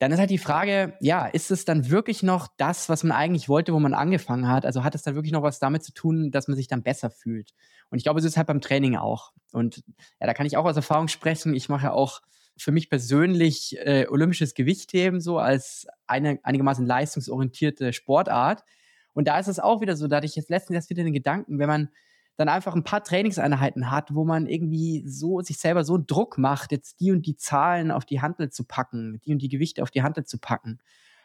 [0.00, 3.48] dann ist halt die Frage, ja, ist es dann wirklich noch das, was man eigentlich
[3.48, 4.66] wollte, wo man angefangen hat?
[4.66, 7.08] Also hat es dann wirklich noch was damit zu tun, dass man sich dann besser
[7.08, 7.52] fühlt?
[7.90, 9.30] Und ich glaube, es ist halt beim Training auch.
[9.52, 9.84] Und
[10.18, 11.54] ja, da kann ich auch aus Erfahrung sprechen.
[11.54, 12.20] Ich mache ja auch
[12.62, 18.64] für mich persönlich äh, olympisches Gewichtheben so als eine einigermaßen leistungsorientierte Sportart.
[19.12, 21.12] Und da ist es auch wieder so, da hatte ich jetzt letztens erst wieder den
[21.12, 21.88] Gedanken, wenn man
[22.36, 26.72] dann einfach ein paar Trainingseinheiten hat, wo man irgendwie so sich selber so Druck macht,
[26.72, 29.90] jetzt die und die Zahlen auf die Handel zu packen, die und die Gewichte auf
[29.90, 30.78] die Handel zu packen.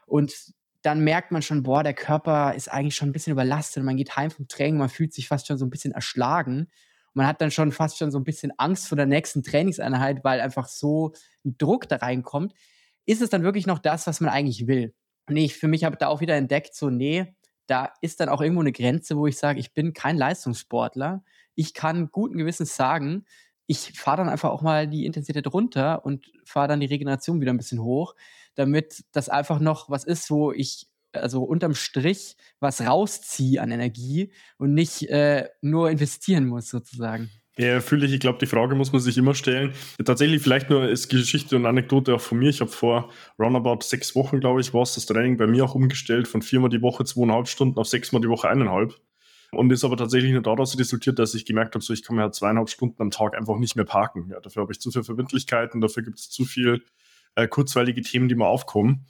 [0.05, 3.83] Und dann merkt man schon, boah, der Körper ist eigentlich schon ein bisschen überlastet.
[3.83, 6.67] Man geht heim vom Training, man fühlt sich fast schon so ein bisschen erschlagen
[7.15, 10.41] man hat dann schon fast schon so ein bisschen Angst vor der nächsten Trainingseinheit, weil
[10.41, 11.13] einfach so
[11.45, 12.53] ein Druck da reinkommt.
[13.05, 14.93] Ist es dann wirklich noch das, was man eigentlich will?
[15.27, 17.33] Und ich für mich habe da auch wieder entdeckt, so, nee,
[17.67, 21.23] da ist dann auch irgendwo eine Grenze, wo ich sage, ich bin kein Leistungssportler.
[21.55, 23.25] Ich kann guten Gewissens sagen,
[23.65, 27.53] ich fahre dann einfach auch mal die Intensität runter und fahre dann die Regeneration wieder
[27.53, 28.13] ein bisschen hoch,
[28.53, 34.31] damit das einfach noch was ist, wo ich also unterm Strich was rausziehe an Energie
[34.57, 37.29] und nicht äh, nur investieren muss, sozusagen.
[37.57, 38.13] Ja, fühle ich.
[38.13, 39.73] Ich glaube, die Frage muss man sich immer stellen.
[40.03, 42.49] Tatsächlich, vielleicht nur als Geschichte und Anekdote auch von mir.
[42.49, 45.73] Ich habe vor roundabout sechs Wochen, glaube ich, war es das Training bei mir auch
[45.73, 48.95] umgestellt von viermal die Woche zweieinhalb Stunden auf sechsmal die Woche eineinhalb.
[49.51, 52.23] Und ist aber tatsächlich nur daraus resultiert, dass ich gemerkt habe, so ich kann mir
[52.23, 54.27] halt zweieinhalb Stunden am Tag einfach nicht mehr parken.
[54.31, 56.83] Ja, dafür habe ich zu viele Verbindlichkeiten, dafür gibt es zu viel
[57.35, 59.05] äh, kurzweilige Themen, die mir aufkommen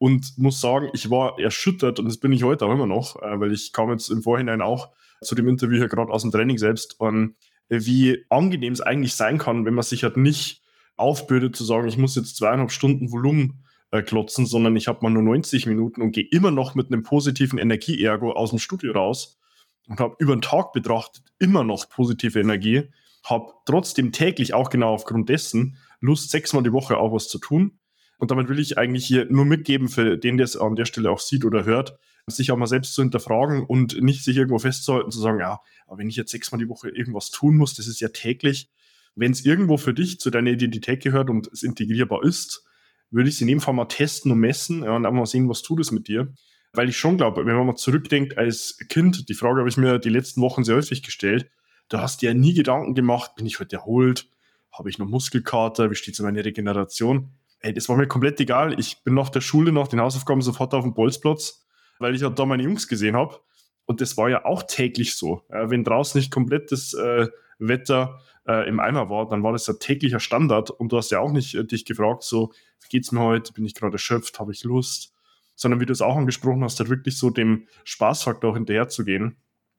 [0.00, 3.38] und muss sagen, ich war erschüttert und das bin ich heute auch immer noch, äh,
[3.38, 4.88] weil ich kam jetzt im Vorhinein auch
[5.22, 7.36] zu dem Interview hier gerade aus dem Training selbst und
[7.68, 10.62] wie angenehm es eigentlich sein kann, wenn man sich halt nicht
[10.96, 15.10] aufbürdet zu sagen, ich muss jetzt zweieinhalb Stunden Volumen äh, klotzen, sondern ich habe mal
[15.10, 19.38] nur 90 Minuten und gehe immer noch mit einem positiven Energieergo aus dem Studio raus
[19.86, 22.84] und habe über den Tag betrachtet immer noch positive Energie,
[23.22, 27.79] habe trotzdem täglich auch genau aufgrund dessen Lust, sechsmal die Woche auch was zu tun
[28.20, 31.10] und damit will ich eigentlich hier nur mitgeben für den, der es an der Stelle
[31.10, 35.10] auch sieht oder hört, sich auch mal selbst zu hinterfragen und nicht sich irgendwo festzuhalten,
[35.10, 37.98] zu sagen, ja, aber wenn ich jetzt sechsmal die Woche irgendwas tun muss, das ist
[37.98, 38.70] ja täglich.
[39.16, 42.64] Wenn es irgendwo für dich zu deiner Identität gehört und es integrierbar ist,
[43.10, 45.62] würde ich es in dem Fall mal testen und messen und auch mal sehen, was
[45.62, 46.32] tut es mit dir.
[46.72, 49.98] Weil ich schon glaube, wenn man mal zurückdenkt als Kind, die Frage habe ich mir
[49.98, 51.50] die letzten Wochen sehr häufig gestellt,
[51.88, 54.28] du hast dir ja nie Gedanken gemacht, bin ich heute erholt,
[54.70, 57.32] habe ich noch Muskelkater, wie steht es um meine Regeneration?
[57.60, 58.78] Ey, das war mir komplett egal.
[58.78, 61.66] Ich bin nach der Schule, nach den Hausaufgaben sofort auf dem Bolzplatz,
[61.98, 63.40] weil ich halt da meine Jungs gesehen habe.
[63.86, 65.42] Und das war ja auch täglich so.
[65.48, 69.66] Äh, wenn draußen nicht komplett das äh, Wetter äh, im Eimer war, dann war das
[69.66, 70.70] ja täglicher Standard.
[70.70, 73.52] Und du hast ja auch nicht äh, dich gefragt, so, wie geht's mir heute?
[73.52, 74.38] Bin ich gerade erschöpft?
[74.38, 75.12] Habe ich Lust?
[75.56, 79.36] Sondern wie du es auch angesprochen hast, halt wirklich so dem Spaßfaktor hinterher zu gehen.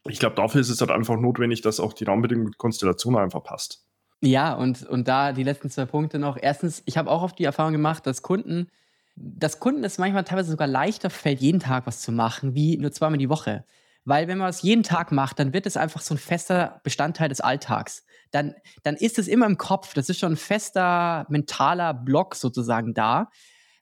[0.07, 3.43] Ich glaube, dafür ist es halt einfach notwendig, dass auch die Rahmenbedingungen und Konstellation einfach
[3.43, 3.85] passt.
[4.23, 6.37] Ja, und, und da die letzten zwei Punkte noch.
[6.39, 8.69] Erstens, ich habe auch oft die Erfahrung gemacht, dass Kunden,
[9.15, 12.91] dass Kunden es manchmal teilweise sogar leichter fällt, jeden Tag was zu machen, wie nur
[12.91, 13.65] zweimal die Woche.
[14.05, 17.29] Weil wenn man es jeden Tag macht, dann wird es einfach so ein fester Bestandteil
[17.29, 18.05] des Alltags.
[18.31, 19.93] Dann, dann ist es immer im Kopf.
[19.93, 23.29] Das ist schon ein fester mentaler Block sozusagen da.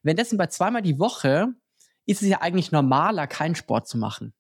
[0.04, 1.50] Währenddessen bei zweimal die Woche
[2.06, 4.34] ist es ja eigentlich normaler, keinen Sport zu machen.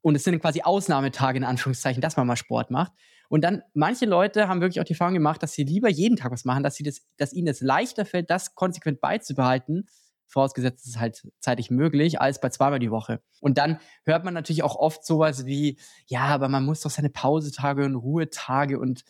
[0.00, 2.92] Und es sind quasi Ausnahmetage in Anführungszeichen, dass man mal Sport macht.
[3.28, 6.32] Und dann, manche Leute haben wirklich auch die Erfahrung gemacht, dass sie lieber jeden Tag
[6.32, 9.86] was machen, dass, sie das, dass ihnen es leichter fällt, das konsequent beizubehalten,
[10.26, 13.22] vorausgesetzt es ist halt zeitlich möglich, als bei zweimal die Woche.
[13.40, 17.10] Und dann hört man natürlich auch oft sowas wie, ja, aber man muss doch seine
[17.10, 19.04] Pausetage und Ruhetage und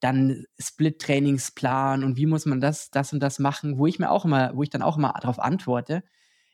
[0.00, 4.24] dann Split-Trainingsplan und wie muss man das, das und das machen, wo ich mir auch
[4.24, 6.04] immer, wo ich dann auch immer darauf antworte.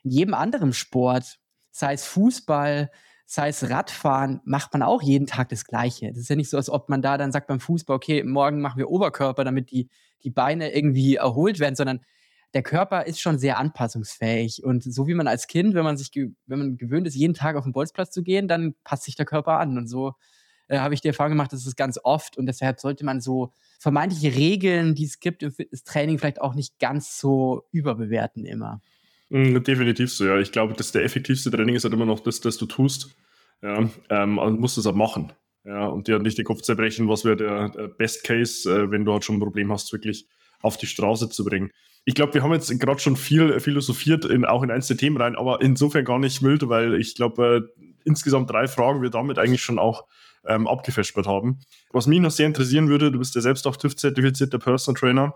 [0.02, 1.38] In jedem anderen Sport,
[1.70, 2.90] sei es Fußball,
[3.26, 6.08] sei es Radfahren, macht man auch jeden Tag das Gleiche.
[6.08, 8.60] Das ist ja nicht so, als ob man da dann sagt beim Fußball, okay, morgen
[8.60, 9.88] machen wir Oberkörper, damit die,
[10.22, 12.00] die Beine irgendwie erholt werden, sondern
[12.54, 14.62] der Körper ist schon sehr anpassungsfähig.
[14.62, 17.56] Und so wie man als Kind, wenn man sich, wenn man gewöhnt ist, jeden Tag
[17.56, 19.76] auf den Bolzplatz zu gehen, dann passt sich der Körper an.
[19.76, 20.14] Und so
[20.68, 22.38] äh, habe ich die Erfahrung gemacht, das ist ganz oft.
[22.38, 26.78] Und deshalb sollte man so vermeintliche Regeln, die es gibt im Fitnesstraining, vielleicht auch nicht
[26.78, 28.80] ganz so überbewerten immer.
[29.34, 30.38] Mm, definitiv so, ja.
[30.38, 33.16] Ich glaube, dass der effektivste Training ist halt immer noch das, das du tust.
[33.62, 35.32] Ja, ähm, und musst es auch machen.
[35.64, 39.04] Ja, und dir nicht den Kopf zerbrechen, was wäre der, der, Best Case, äh, wenn
[39.04, 40.28] du halt schon ein Problem hast, wirklich
[40.62, 41.70] auf die Straße zu bringen.
[42.04, 45.34] Ich glaube, wir haben jetzt gerade schon viel philosophiert, in, auch in einzelne Themen rein,
[45.34, 49.62] aber insofern gar nicht wild, weil ich glaube, äh, insgesamt drei Fragen wir damit eigentlich
[49.62, 50.04] schon auch
[50.46, 51.58] ähm, abgefespert haben.
[51.90, 55.34] Was mich noch sehr interessieren würde, du bist ja selbst auch TÜV-zertifizierter Personal Trainer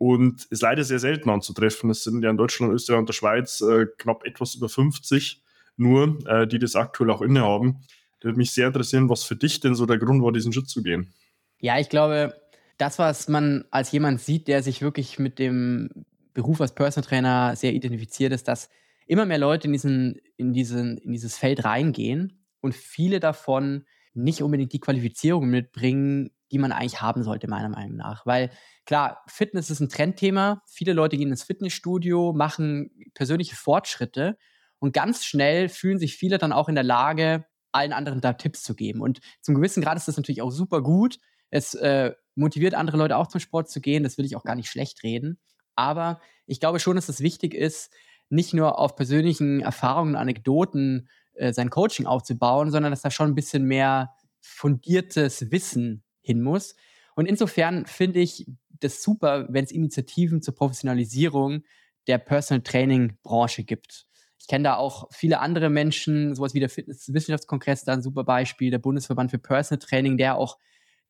[0.00, 1.90] und ist leider sehr selten anzutreffen.
[1.90, 5.42] Es sind ja in Deutschland, Österreich und der Schweiz äh, knapp etwas über 50
[5.76, 7.82] nur, äh, die das aktuell auch innehaben.
[8.20, 10.70] Da würde mich sehr interessieren, was für dich denn so der Grund war, diesen Schritt
[10.70, 11.12] zu gehen.
[11.58, 12.34] Ja, ich glaube,
[12.78, 15.90] das, was man als jemand sieht, der sich wirklich mit dem
[16.32, 18.70] Beruf als Personal Trainer sehr identifiziert, ist, dass
[19.06, 23.84] immer mehr Leute in, diesen, in, diesen, in dieses Feld reingehen und viele davon
[24.14, 28.26] nicht unbedingt die Qualifizierung mitbringen, die man eigentlich haben sollte, meiner Meinung nach.
[28.26, 28.50] Weil
[28.86, 30.62] klar, Fitness ist ein Trendthema.
[30.66, 34.36] Viele Leute gehen ins Fitnessstudio, machen persönliche Fortschritte
[34.78, 38.62] und ganz schnell fühlen sich viele dann auch in der Lage, allen anderen da Tipps
[38.62, 39.00] zu geben.
[39.00, 41.18] Und zum gewissen Grad ist das natürlich auch super gut.
[41.50, 44.02] Es äh, motiviert andere Leute auch zum Sport zu gehen.
[44.02, 45.38] Das will ich auch gar nicht schlecht reden.
[45.76, 47.92] Aber ich glaube schon, dass es wichtig ist,
[48.28, 53.30] nicht nur auf persönlichen Erfahrungen und Anekdoten äh, sein Coaching aufzubauen, sondern dass da schon
[53.30, 56.76] ein bisschen mehr fundiertes Wissen hin muss.
[57.14, 58.46] Und insofern finde ich
[58.80, 61.64] das super, wenn es Initiativen zur Professionalisierung
[62.06, 64.06] der Personal Training Branche gibt.
[64.38, 68.70] Ich kenne da auch viele andere Menschen, sowas wie der Fitnesswissenschaftskongress, da ein super Beispiel,
[68.70, 70.58] der Bundesverband für Personal Training, der auch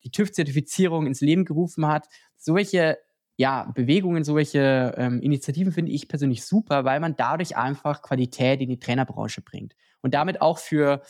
[0.03, 2.07] die TÜV-Zertifizierung ins Leben gerufen hat.
[2.37, 2.97] Solche
[3.37, 8.69] ja, Bewegungen, solche ähm, Initiativen finde ich persönlich super, weil man dadurch einfach Qualität in
[8.69, 9.75] die Trainerbranche bringt.
[10.01, 11.01] Und damit auch für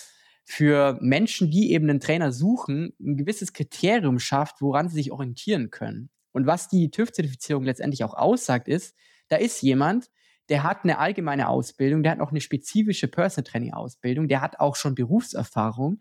[0.43, 5.69] für Menschen, die eben einen Trainer suchen, ein gewisses Kriterium schafft, woran sie sich orientieren
[5.69, 6.09] können.
[6.31, 8.95] Und was die TÜV-Zertifizierung letztendlich auch aussagt, ist,
[9.27, 10.09] da ist jemand,
[10.49, 14.59] der hat eine allgemeine Ausbildung, der hat auch eine spezifische Personal Training Ausbildung, der hat
[14.59, 15.99] auch schon Berufserfahrung.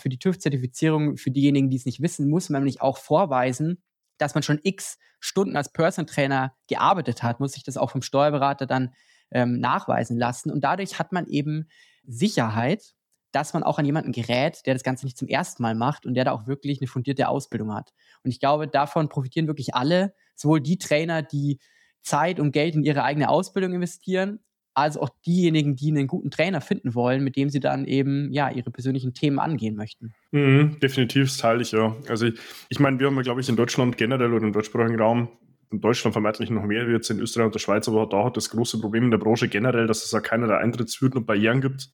[0.00, 3.82] Für die TÜV-Zertifizierung, für diejenigen, die es nicht wissen, muss man nämlich auch vorweisen,
[4.18, 8.02] dass man schon x Stunden als Personal Trainer gearbeitet hat, muss sich das auch vom
[8.02, 8.94] Steuerberater dann
[9.30, 10.50] ähm, nachweisen lassen.
[10.50, 11.68] Und dadurch hat man eben
[12.04, 12.94] Sicherheit
[13.32, 16.14] dass man auch an jemanden gerät, der das Ganze nicht zum ersten Mal macht und
[16.14, 17.92] der da auch wirklich eine fundierte Ausbildung hat.
[18.22, 21.58] Und ich glaube, davon profitieren wirklich alle, sowohl die Trainer, die
[22.02, 24.40] Zeit und Geld in ihre eigene Ausbildung investieren,
[24.74, 28.50] als auch diejenigen, die einen guten Trainer finden wollen, mit dem sie dann eben ja
[28.50, 30.14] ihre persönlichen Themen angehen möchten.
[30.30, 31.94] Mhm, definitiv, teile ich ja.
[32.08, 34.98] Also ich, ich meine, wir haben ja, glaube ich, in Deutschland generell oder im deutschsprachigen
[34.98, 35.28] Raum,
[35.70, 38.50] in Deutschland vermeintlich noch mehr, jetzt in Österreich und der Schweiz, aber da hat das
[38.50, 41.90] große Problem in der Branche generell, dass es ja keinerlei Eintrittshürden und Barrieren gibt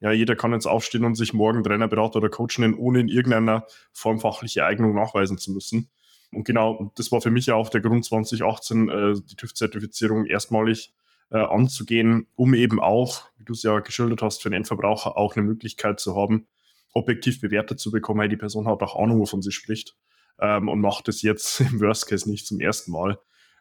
[0.00, 3.08] ja, jeder kann jetzt aufstehen und sich morgen Trainer, Berater oder Coach nennen, ohne in
[3.08, 5.90] irgendeiner Form fachliche Eignung nachweisen zu müssen.
[6.32, 10.92] Und genau, das war für mich ja auch der Grund 2018, äh, die TÜV-Zertifizierung erstmalig
[11.30, 15.34] äh, anzugehen, um eben auch, wie du es ja geschildert hast, für den Endverbraucher auch
[15.34, 16.46] eine Möglichkeit zu haben,
[16.92, 19.96] objektiv bewertet zu bekommen, hey, die Person hat auch Ahnung, wovon sie spricht
[20.40, 23.18] ähm, und macht es jetzt im Worst Case nicht zum ersten Mal.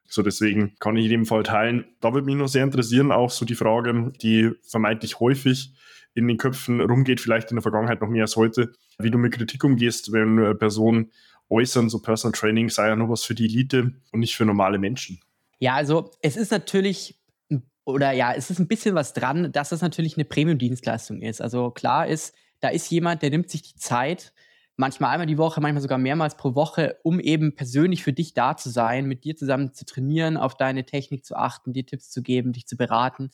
[0.08, 1.86] So, deswegen kann ich in dem Fall teilen.
[2.00, 5.74] Da würde mich nur sehr interessieren, auch so die Frage, die vermeintlich häufig
[6.16, 9.34] in den Köpfen rumgeht, vielleicht in der Vergangenheit noch mehr als heute, wie du mit
[9.34, 11.12] Kritik umgehst, wenn Personen
[11.50, 14.80] äußern, so Personal Training sei ja nur was für die Elite und nicht für normale
[14.80, 15.20] Menschen.
[15.60, 17.22] Ja, also es ist natürlich
[17.86, 21.40] oder ja, es ist ein bisschen was dran, dass das natürlich eine Premium-Dienstleistung ist.
[21.40, 24.34] Also klar ist, da ist jemand, der nimmt sich die Zeit,
[24.76, 28.58] manchmal einmal die Woche, manchmal sogar mehrmals pro Woche, um eben persönlich für dich da
[28.58, 32.24] zu sein, mit dir zusammen zu trainieren, auf deine Technik zu achten, dir Tipps zu
[32.24, 33.30] geben, dich zu beraten.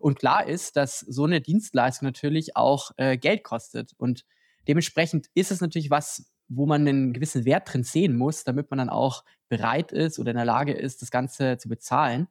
[0.00, 3.92] Und klar ist, dass so eine Dienstleistung natürlich auch äh, Geld kostet.
[3.98, 4.24] Und
[4.66, 8.78] dementsprechend ist es natürlich was, wo man einen gewissen Wert drin sehen muss, damit man
[8.78, 12.28] dann auch bereit ist oder in der Lage ist, das Ganze zu bezahlen.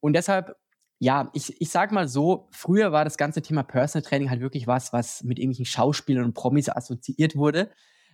[0.00, 0.56] Und deshalb,
[0.98, 4.66] ja, ich, ich sage mal so, früher war das ganze Thema Personal Training halt wirklich
[4.66, 7.70] was, was mit irgendwelchen Schauspielern und Promis assoziiert wurde.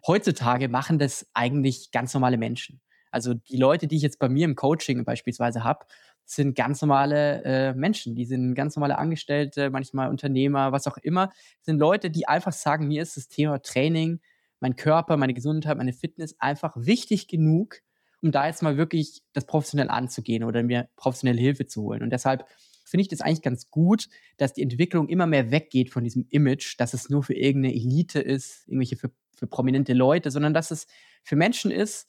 [0.06, 2.80] Heutzutage machen das eigentlich ganz normale Menschen.
[3.10, 5.86] Also die Leute, die ich jetzt bei mir im Coaching beispielsweise habe,
[6.34, 11.30] sind ganz normale äh, Menschen, die sind ganz normale Angestellte, manchmal Unternehmer, was auch immer.
[11.62, 14.20] Sind Leute, die einfach sagen, mir ist das Thema Training,
[14.60, 17.80] mein Körper, meine Gesundheit, meine Fitness einfach wichtig genug,
[18.22, 22.02] um da jetzt mal wirklich das professionell anzugehen oder mir professionelle Hilfe zu holen.
[22.02, 22.46] Und deshalb
[22.84, 26.78] finde ich das eigentlich ganz gut, dass die Entwicklung immer mehr weggeht von diesem Image,
[26.78, 30.86] dass es nur für irgendeine Elite ist, irgendwelche für, für prominente Leute, sondern dass es
[31.22, 32.08] für Menschen ist,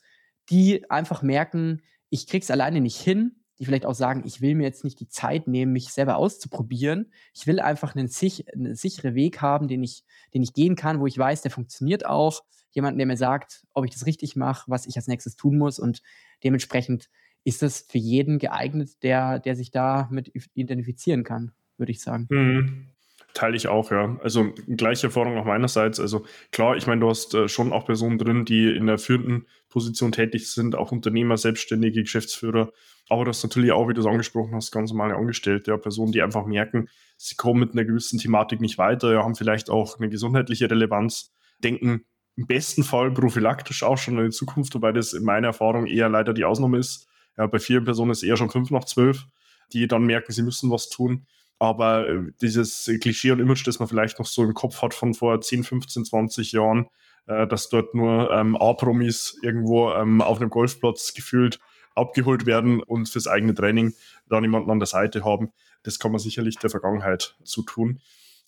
[0.49, 4.64] die einfach merken, ich krieg's alleine nicht hin, die vielleicht auch sagen, ich will mir
[4.64, 7.12] jetzt nicht die Zeit nehmen, mich selber auszuprobieren.
[7.32, 10.03] Ich will einfach einen, sich, einen sicheren Weg haben, den ich,
[10.34, 12.41] den ich gehen kann, wo ich weiß, der funktioniert auch.
[12.72, 15.78] Jemanden, der mir sagt, ob ich das richtig mache, was ich als nächstes tun muss.
[15.78, 16.01] Und
[16.43, 17.12] dementsprechend
[17.43, 22.26] ist das für jeden geeignet, der, der sich da mit identifizieren kann, würde ich sagen.
[22.32, 22.88] Mhm.
[23.34, 24.18] Teile ich auch, ja.
[24.24, 26.00] Also gleiche Erfahrung auch meinerseits.
[26.00, 29.46] Also klar, ich meine, du hast äh, schon auch Personen drin, die in der führenden
[29.70, 32.72] Position tätig sind, auch Unternehmer, Selbstständige, Geschäftsführer.
[33.10, 36.22] Aber das natürlich auch, wie du es angesprochen hast, ganz normale Angestellte, ja, Personen, die
[36.22, 40.10] einfach merken, sie kommen mit einer gewissen Thematik nicht weiter, ja, haben vielleicht auch eine
[40.10, 42.06] gesundheitliche Relevanz, denken
[42.38, 46.10] im besten Fall prophylaktisch auch schon in die Zukunft, wobei das in meiner Erfahrung eher
[46.10, 47.08] leider die Ausnahme ist.
[47.38, 49.28] Ja, bei vielen Personen ist es eher schon fünf nach zwölf,
[49.74, 51.26] die dann merken, sie müssen was tun.
[51.62, 55.14] Aber äh, dieses Klischee und Image, das man vielleicht noch so im Kopf hat von
[55.14, 56.88] vor 10, 15, 20 Jahren,
[57.28, 61.59] äh, dass dort nur ähm, A-Promis irgendwo ähm, auf einem Golfplatz gefühlt
[61.93, 63.93] abgeholt werden und fürs eigene Training
[64.28, 65.51] da niemanden an der Seite haben,
[65.84, 67.99] das kann man sicherlich der Vergangenheit zutun.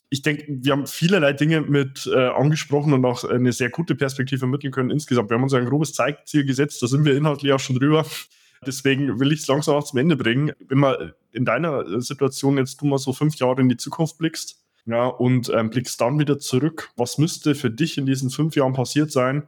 [0.10, 4.40] Ich denke, wir haben vielerlei Dinge mit äh, angesprochen und auch eine sehr gute Perspektive
[4.40, 5.30] vermitteln können insgesamt.
[5.30, 8.08] Wir haben uns ein grobes Zeitziel gesetzt, da sind wir inhaltlich auch schon drüber.
[8.66, 10.52] Deswegen will ich es langsam auch zum Ende bringen.
[10.68, 14.64] Wenn man in deiner Situation jetzt du mal so fünf Jahre in die Zukunft blickst,
[14.86, 18.74] ja, und ähm, blickst dann wieder zurück, was müsste für dich in diesen fünf Jahren
[18.74, 19.48] passiert sein,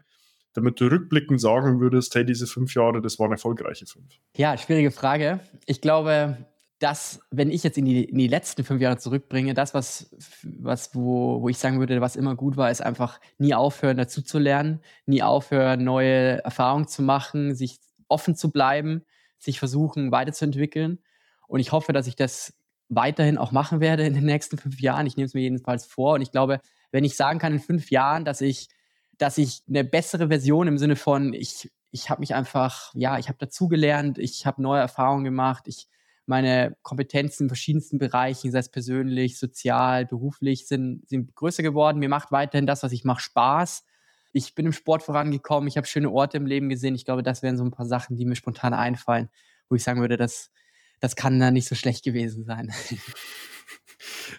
[0.53, 4.05] damit du rückblickend sagen würdest, hey, diese fünf Jahre, das waren erfolgreiche fünf?
[4.37, 5.41] Ja, schwierige Frage.
[5.65, 6.37] Ich glaube,
[6.79, 10.93] dass, wenn ich jetzt in die, in die letzten fünf Jahre zurückbringe, das, was, was
[10.95, 14.39] wo, wo ich sagen würde, was immer gut war, ist einfach nie aufhören, dazu zu
[14.39, 19.03] lernen, nie aufhören, neue Erfahrungen zu machen, sich offen zu bleiben,
[19.37, 20.99] sich versuchen weiterzuentwickeln.
[21.47, 22.53] Und ich hoffe, dass ich das
[22.89, 25.07] weiterhin auch machen werde in den nächsten fünf Jahren.
[25.07, 26.15] Ich nehme es mir jedenfalls vor.
[26.15, 26.59] Und ich glaube,
[26.91, 28.69] wenn ich sagen kann in fünf Jahren, dass ich,
[29.17, 33.27] dass ich eine bessere Version im Sinne von, ich, ich habe mich einfach, ja, ich
[33.27, 35.87] habe dazugelernt, ich habe neue Erfahrungen gemacht, ich
[36.27, 41.99] meine Kompetenzen in verschiedensten Bereichen, sei es persönlich, sozial, beruflich, sind, sind größer geworden.
[41.99, 43.83] Mir macht weiterhin das, was ich mache, Spaß
[44.35, 46.93] ich bin im Sport vorangekommen, ich habe schöne Orte im Leben gesehen.
[46.93, 49.29] Ich glaube, das wären so ein paar Sachen, die mir spontan einfallen,
[49.69, 50.51] wo ich sagen würde, das,
[50.99, 52.71] das kann da nicht so schlecht gewesen sein.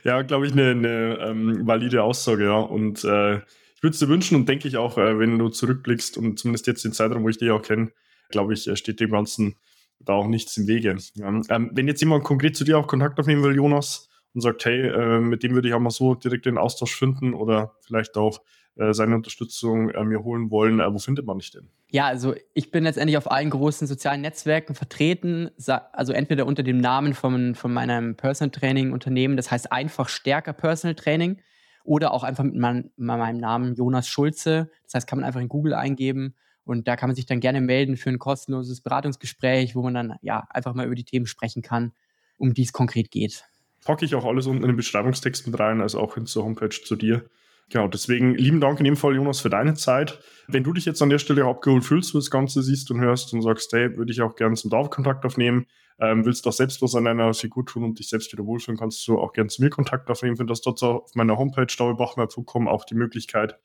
[0.05, 2.59] Ja, glaube ich, eine, eine ähm, valide Aussage, ja.
[2.59, 6.19] Und äh, ich würde es dir wünschen und denke ich auch, äh, wenn du zurückblickst
[6.19, 7.91] und zumindest jetzt den Zeitraum, wo ich dich auch kenne,
[8.29, 9.57] glaube ich, äh, steht dem Ganzen
[9.99, 10.97] da auch nichts im Wege.
[11.15, 11.29] Ja.
[11.49, 14.87] Ähm, wenn jetzt jemand konkret zu dir auch Kontakt aufnehmen will, Jonas, und sagt, hey,
[14.87, 18.41] äh, mit dem würde ich auch mal so direkt den Austausch finden oder vielleicht auch
[18.77, 21.69] seine Unterstützung äh, mir holen wollen, äh, wo findet man dich denn?
[21.89, 25.51] Ja, also ich bin letztendlich auf allen großen sozialen Netzwerken vertreten,
[25.93, 30.53] also entweder unter dem Namen von, von meinem Personal Training Unternehmen, das heißt einfach stärker
[30.53, 31.41] Personal Training,
[31.85, 34.71] oder auch einfach mit mein, meinem Namen Jonas Schulze.
[34.85, 37.61] Das heißt, kann man einfach in Google eingeben und da kann man sich dann gerne
[37.61, 41.63] melden für ein kostenloses Beratungsgespräch, wo man dann ja einfach mal über die Themen sprechen
[41.63, 41.93] kann,
[42.39, 43.45] um die es konkret geht.
[43.85, 46.71] Packe ich auch alles unten in den Beschreibungstext mit rein, also auch hin zur Homepage
[46.71, 47.31] zu dir.
[47.69, 50.21] Genau, deswegen lieben Dank in dem Fall, Jonas, für deine Zeit.
[50.47, 53.33] Wenn du dich jetzt an der Stelle abgeholt fühlst, du das Ganze siehst und hörst
[53.33, 55.67] und sagst, hey, würde ich auch gerne zum David Kontakt aufnehmen,
[55.99, 59.07] ähm, willst doch selbst was an deiner Figur tun und dich selbst wieder wohlfühlen, kannst
[59.09, 60.37] du auch gerne zu mir Kontakt aufnehmen.
[60.37, 63.59] Findest dort auf meiner Homepage davidbachmeier.com auch die Möglichkeit,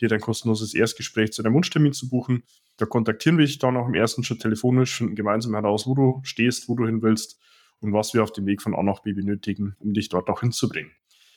[0.00, 2.44] dir dein kostenloses Erstgespräch zu deinem Wunschtermin zu buchen.
[2.78, 6.20] Da kontaktieren wir dich dann auch im ersten Schritt telefonisch, finden gemeinsam heraus, wo du
[6.22, 7.38] stehst, wo du hin willst
[7.80, 10.40] und was wir auf dem Weg von A nach B benötigen, um dich dort auch
[10.40, 10.92] hinzubringen.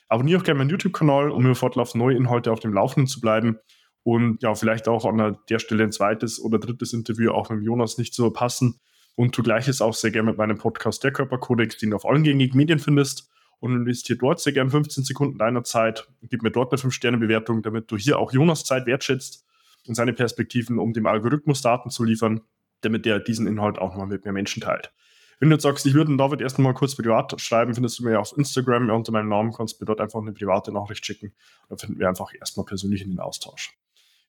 [0.08, 3.58] Abonniere auch gerne meinen YouTube-Kanal, um mir fortlaufend neue Inhalte auf dem Laufenden zu bleiben.
[4.04, 7.98] Und ja, vielleicht auch an der Stelle ein zweites oder drittes Interview auch mit Jonas
[7.98, 8.80] nicht zu verpassen.
[9.16, 12.24] Und du gleiches auch sehr gerne mit meinem Podcast Der Körperkodex, den du auf allen
[12.24, 13.32] gängigen Medien findest.
[13.60, 16.08] Und investiere dort sehr gerne 15 Sekunden deiner Zeit.
[16.22, 19.46] Gib mir dort eine 5-Sterne-Bewertung, damit du hier auch Jonas Zeit wertschätzt
[19.88, 22.42] und seine Perspektiven, um dem Algorithmus Daten zu liefern,
[22.82, 24.94] damit der diesen Inhalt auch nochmal mit mehr Menschen teilt.
[25.40, 28.06] Wenn du jetzt sagst, ich würde den David erst mal kurz privat schreiben, findest du
[28.06, 31.34] mir auf Instagram unter meinem Namen, kannst mir dort einfach eine private Nachricht schicken.
[31.70, 33.78] Dann finden wir einfach erstmal persönlich in den Austausch.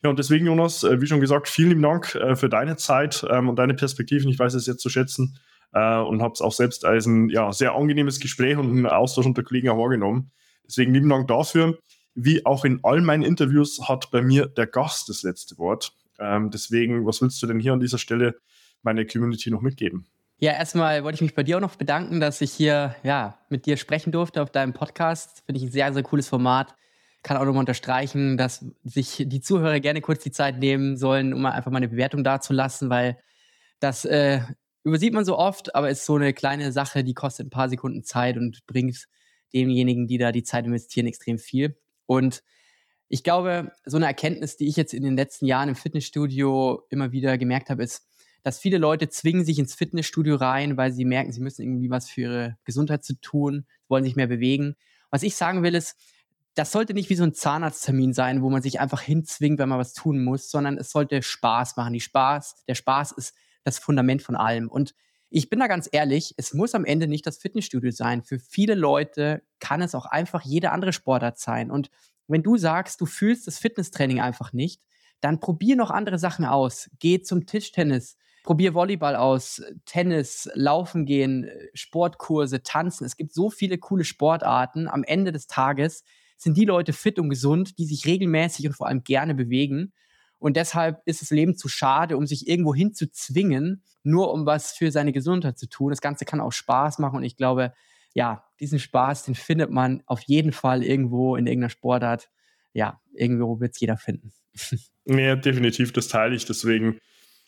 [0.03, 3.25] Ja, und deswegen, Jonas, äh, wie schon gesagt, vielen lieben Dank äh, für deine Zeit
[3.31, 4.29] ähm, und deine Perspektiven.
[4.29, 5.39] Ich weiß es jetzt zu schätzen
[5.73, 9.27] äh, und habe es auch selbst als ein ja, sehr angenehmes Gespräch und einen Austausch
[9.27, 10.31] unter Kollegen auch wahrgenommen.
[10.67, 11.79] Deswegen lieben Dank dafür.
[12.15, 15.93] Wie auch in all meinen Interviews hat bei mir der Gast das letzte Wort.
[16.19, 18.37] Ähm, deswegen, was willst du denn hier an dieser Stelle
[18.83, 20.07] meine Community noch mitgeben?
[20.39, 23.65] Ja, erstmal wollte ich mich bei dir auch noch bedanken, dass ich hier ja, mit
[23.65, 25.43] dir sprechen durfte auf deinem Podcast.
[25.47, 26.75] Finde ich ein sehr, sehr cooles Format.
[27.23, 31.47] Kann auch nochmal unterstreichen, dass sich die Zuhörer gerne kurz die Zeit nehmen sollen, um
[31.47, 33.19] einfach mal eine Bewertung dazulassen, weil
[33.81, 34.41] das äh,
[34.85, 38.05] übersieht man so oft, aber ist so eine kleine Sache, die kostet ein paar Sekunden
[38.05, 39.07] Zeit und bringt
[39.55, 41.79] denjenigen, die da die Zeit investieren, extrem viel.
[42.05, 42.43] Und
[43.09, 47.11] ich glaube, so eine Erkenntnis, die ich jetzt in den letzten Jahren im Fitnessstudio immer
[47.13, 48.06] wieder gemerkt habe, ist,
[48.47, 52.09] dass viele Leute zwingen sich ins Fitnessstudio rein, weil sie merken, sie müssen irgendwie was
[52.09, 54.77] für ihre Gesundheit zu tun, wollen sich mehr bewegen.
[55.11, 55.97] Was ich sagen will, ist,
[56.55, 59.81] das sollte nicht wie so ein Zahnarzttermin sein, wo man sich einfach hinzwingt, wenn man
[59.81, 61.93] was tun muss, sondern es sollte Spaß machen.
[61.93, 63.35] Die Spaß, der Spaß ist
[63.65, 64.69] das Fundament von allem.
[64.69, 64.95] Und
[65.29, 68.23] ich bin da ganz ehrlich, es muss am Ende nicht das Fitnessstudio sein.
[68.23, 71.73] Für viele Leute kann es auch einfach jede andere Sportart sein.
[71.73, 71.91] Und
[72.29, 74.83] wenn du sagst, du fühlst das Fitnesstraining einfach nicht,
[75.21, 76.89] dann probier noch andere Sachen aus.
[77.01, 78.17] Geh zum Tischtennis,
[78.47, 83.05] probier Volleyball aus, Tennis, Laufen gehen, Sportkurse, Tanzen.
[83.05, 84.89] Es gibt so viele coole Sportarten.
[84.89, 86.05] Am Ende des Tages
[86.39, 89.93] sind die Leute fit und gesund, die sich regelmäßig und vor allem gerne bewegen.
[90.39, 94.93] Und deshalb ist das Leben zu schade, um sich irgendwo hinzuzwingen, nur um was für
[94.93, 95.91] seine Gesundheit zu tun.
[95.91, 97.73] Das Ganze kann auch Spaß machen und ich glaube,
[98.15, 102.31] ja, diesen Spaß, den findet man auf jeden Fall irgendwo in irgendeiner Sportart.
[102.73, 104.33] Ja, irgendwo wird es jeder finden.
[105.09, 106.47] Ja, definitiv, das teile ich.
[106.47, 106.99] Deswegen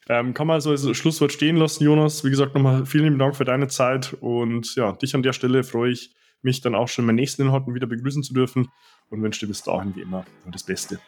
[0.08, 2.24] ähm, kann man so als Schlusswort stehen lassen, Jonas.
[2.24, 5.64] Wie gesagt, nochmal vielen lieben Dank für deine Zeit und ja, dich an der Stelle
[5.64, 8.68] freue ich mich dann auch schon beim nächsten Inhalten wieder begrüßen zu dürfen
[9.10, 10.98] und wünsche dir bis dahin wie immer nur das Beste.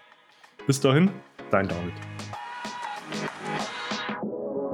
[0.67, 1.11] Bis dahin,
[1.51, 1.95] dein David.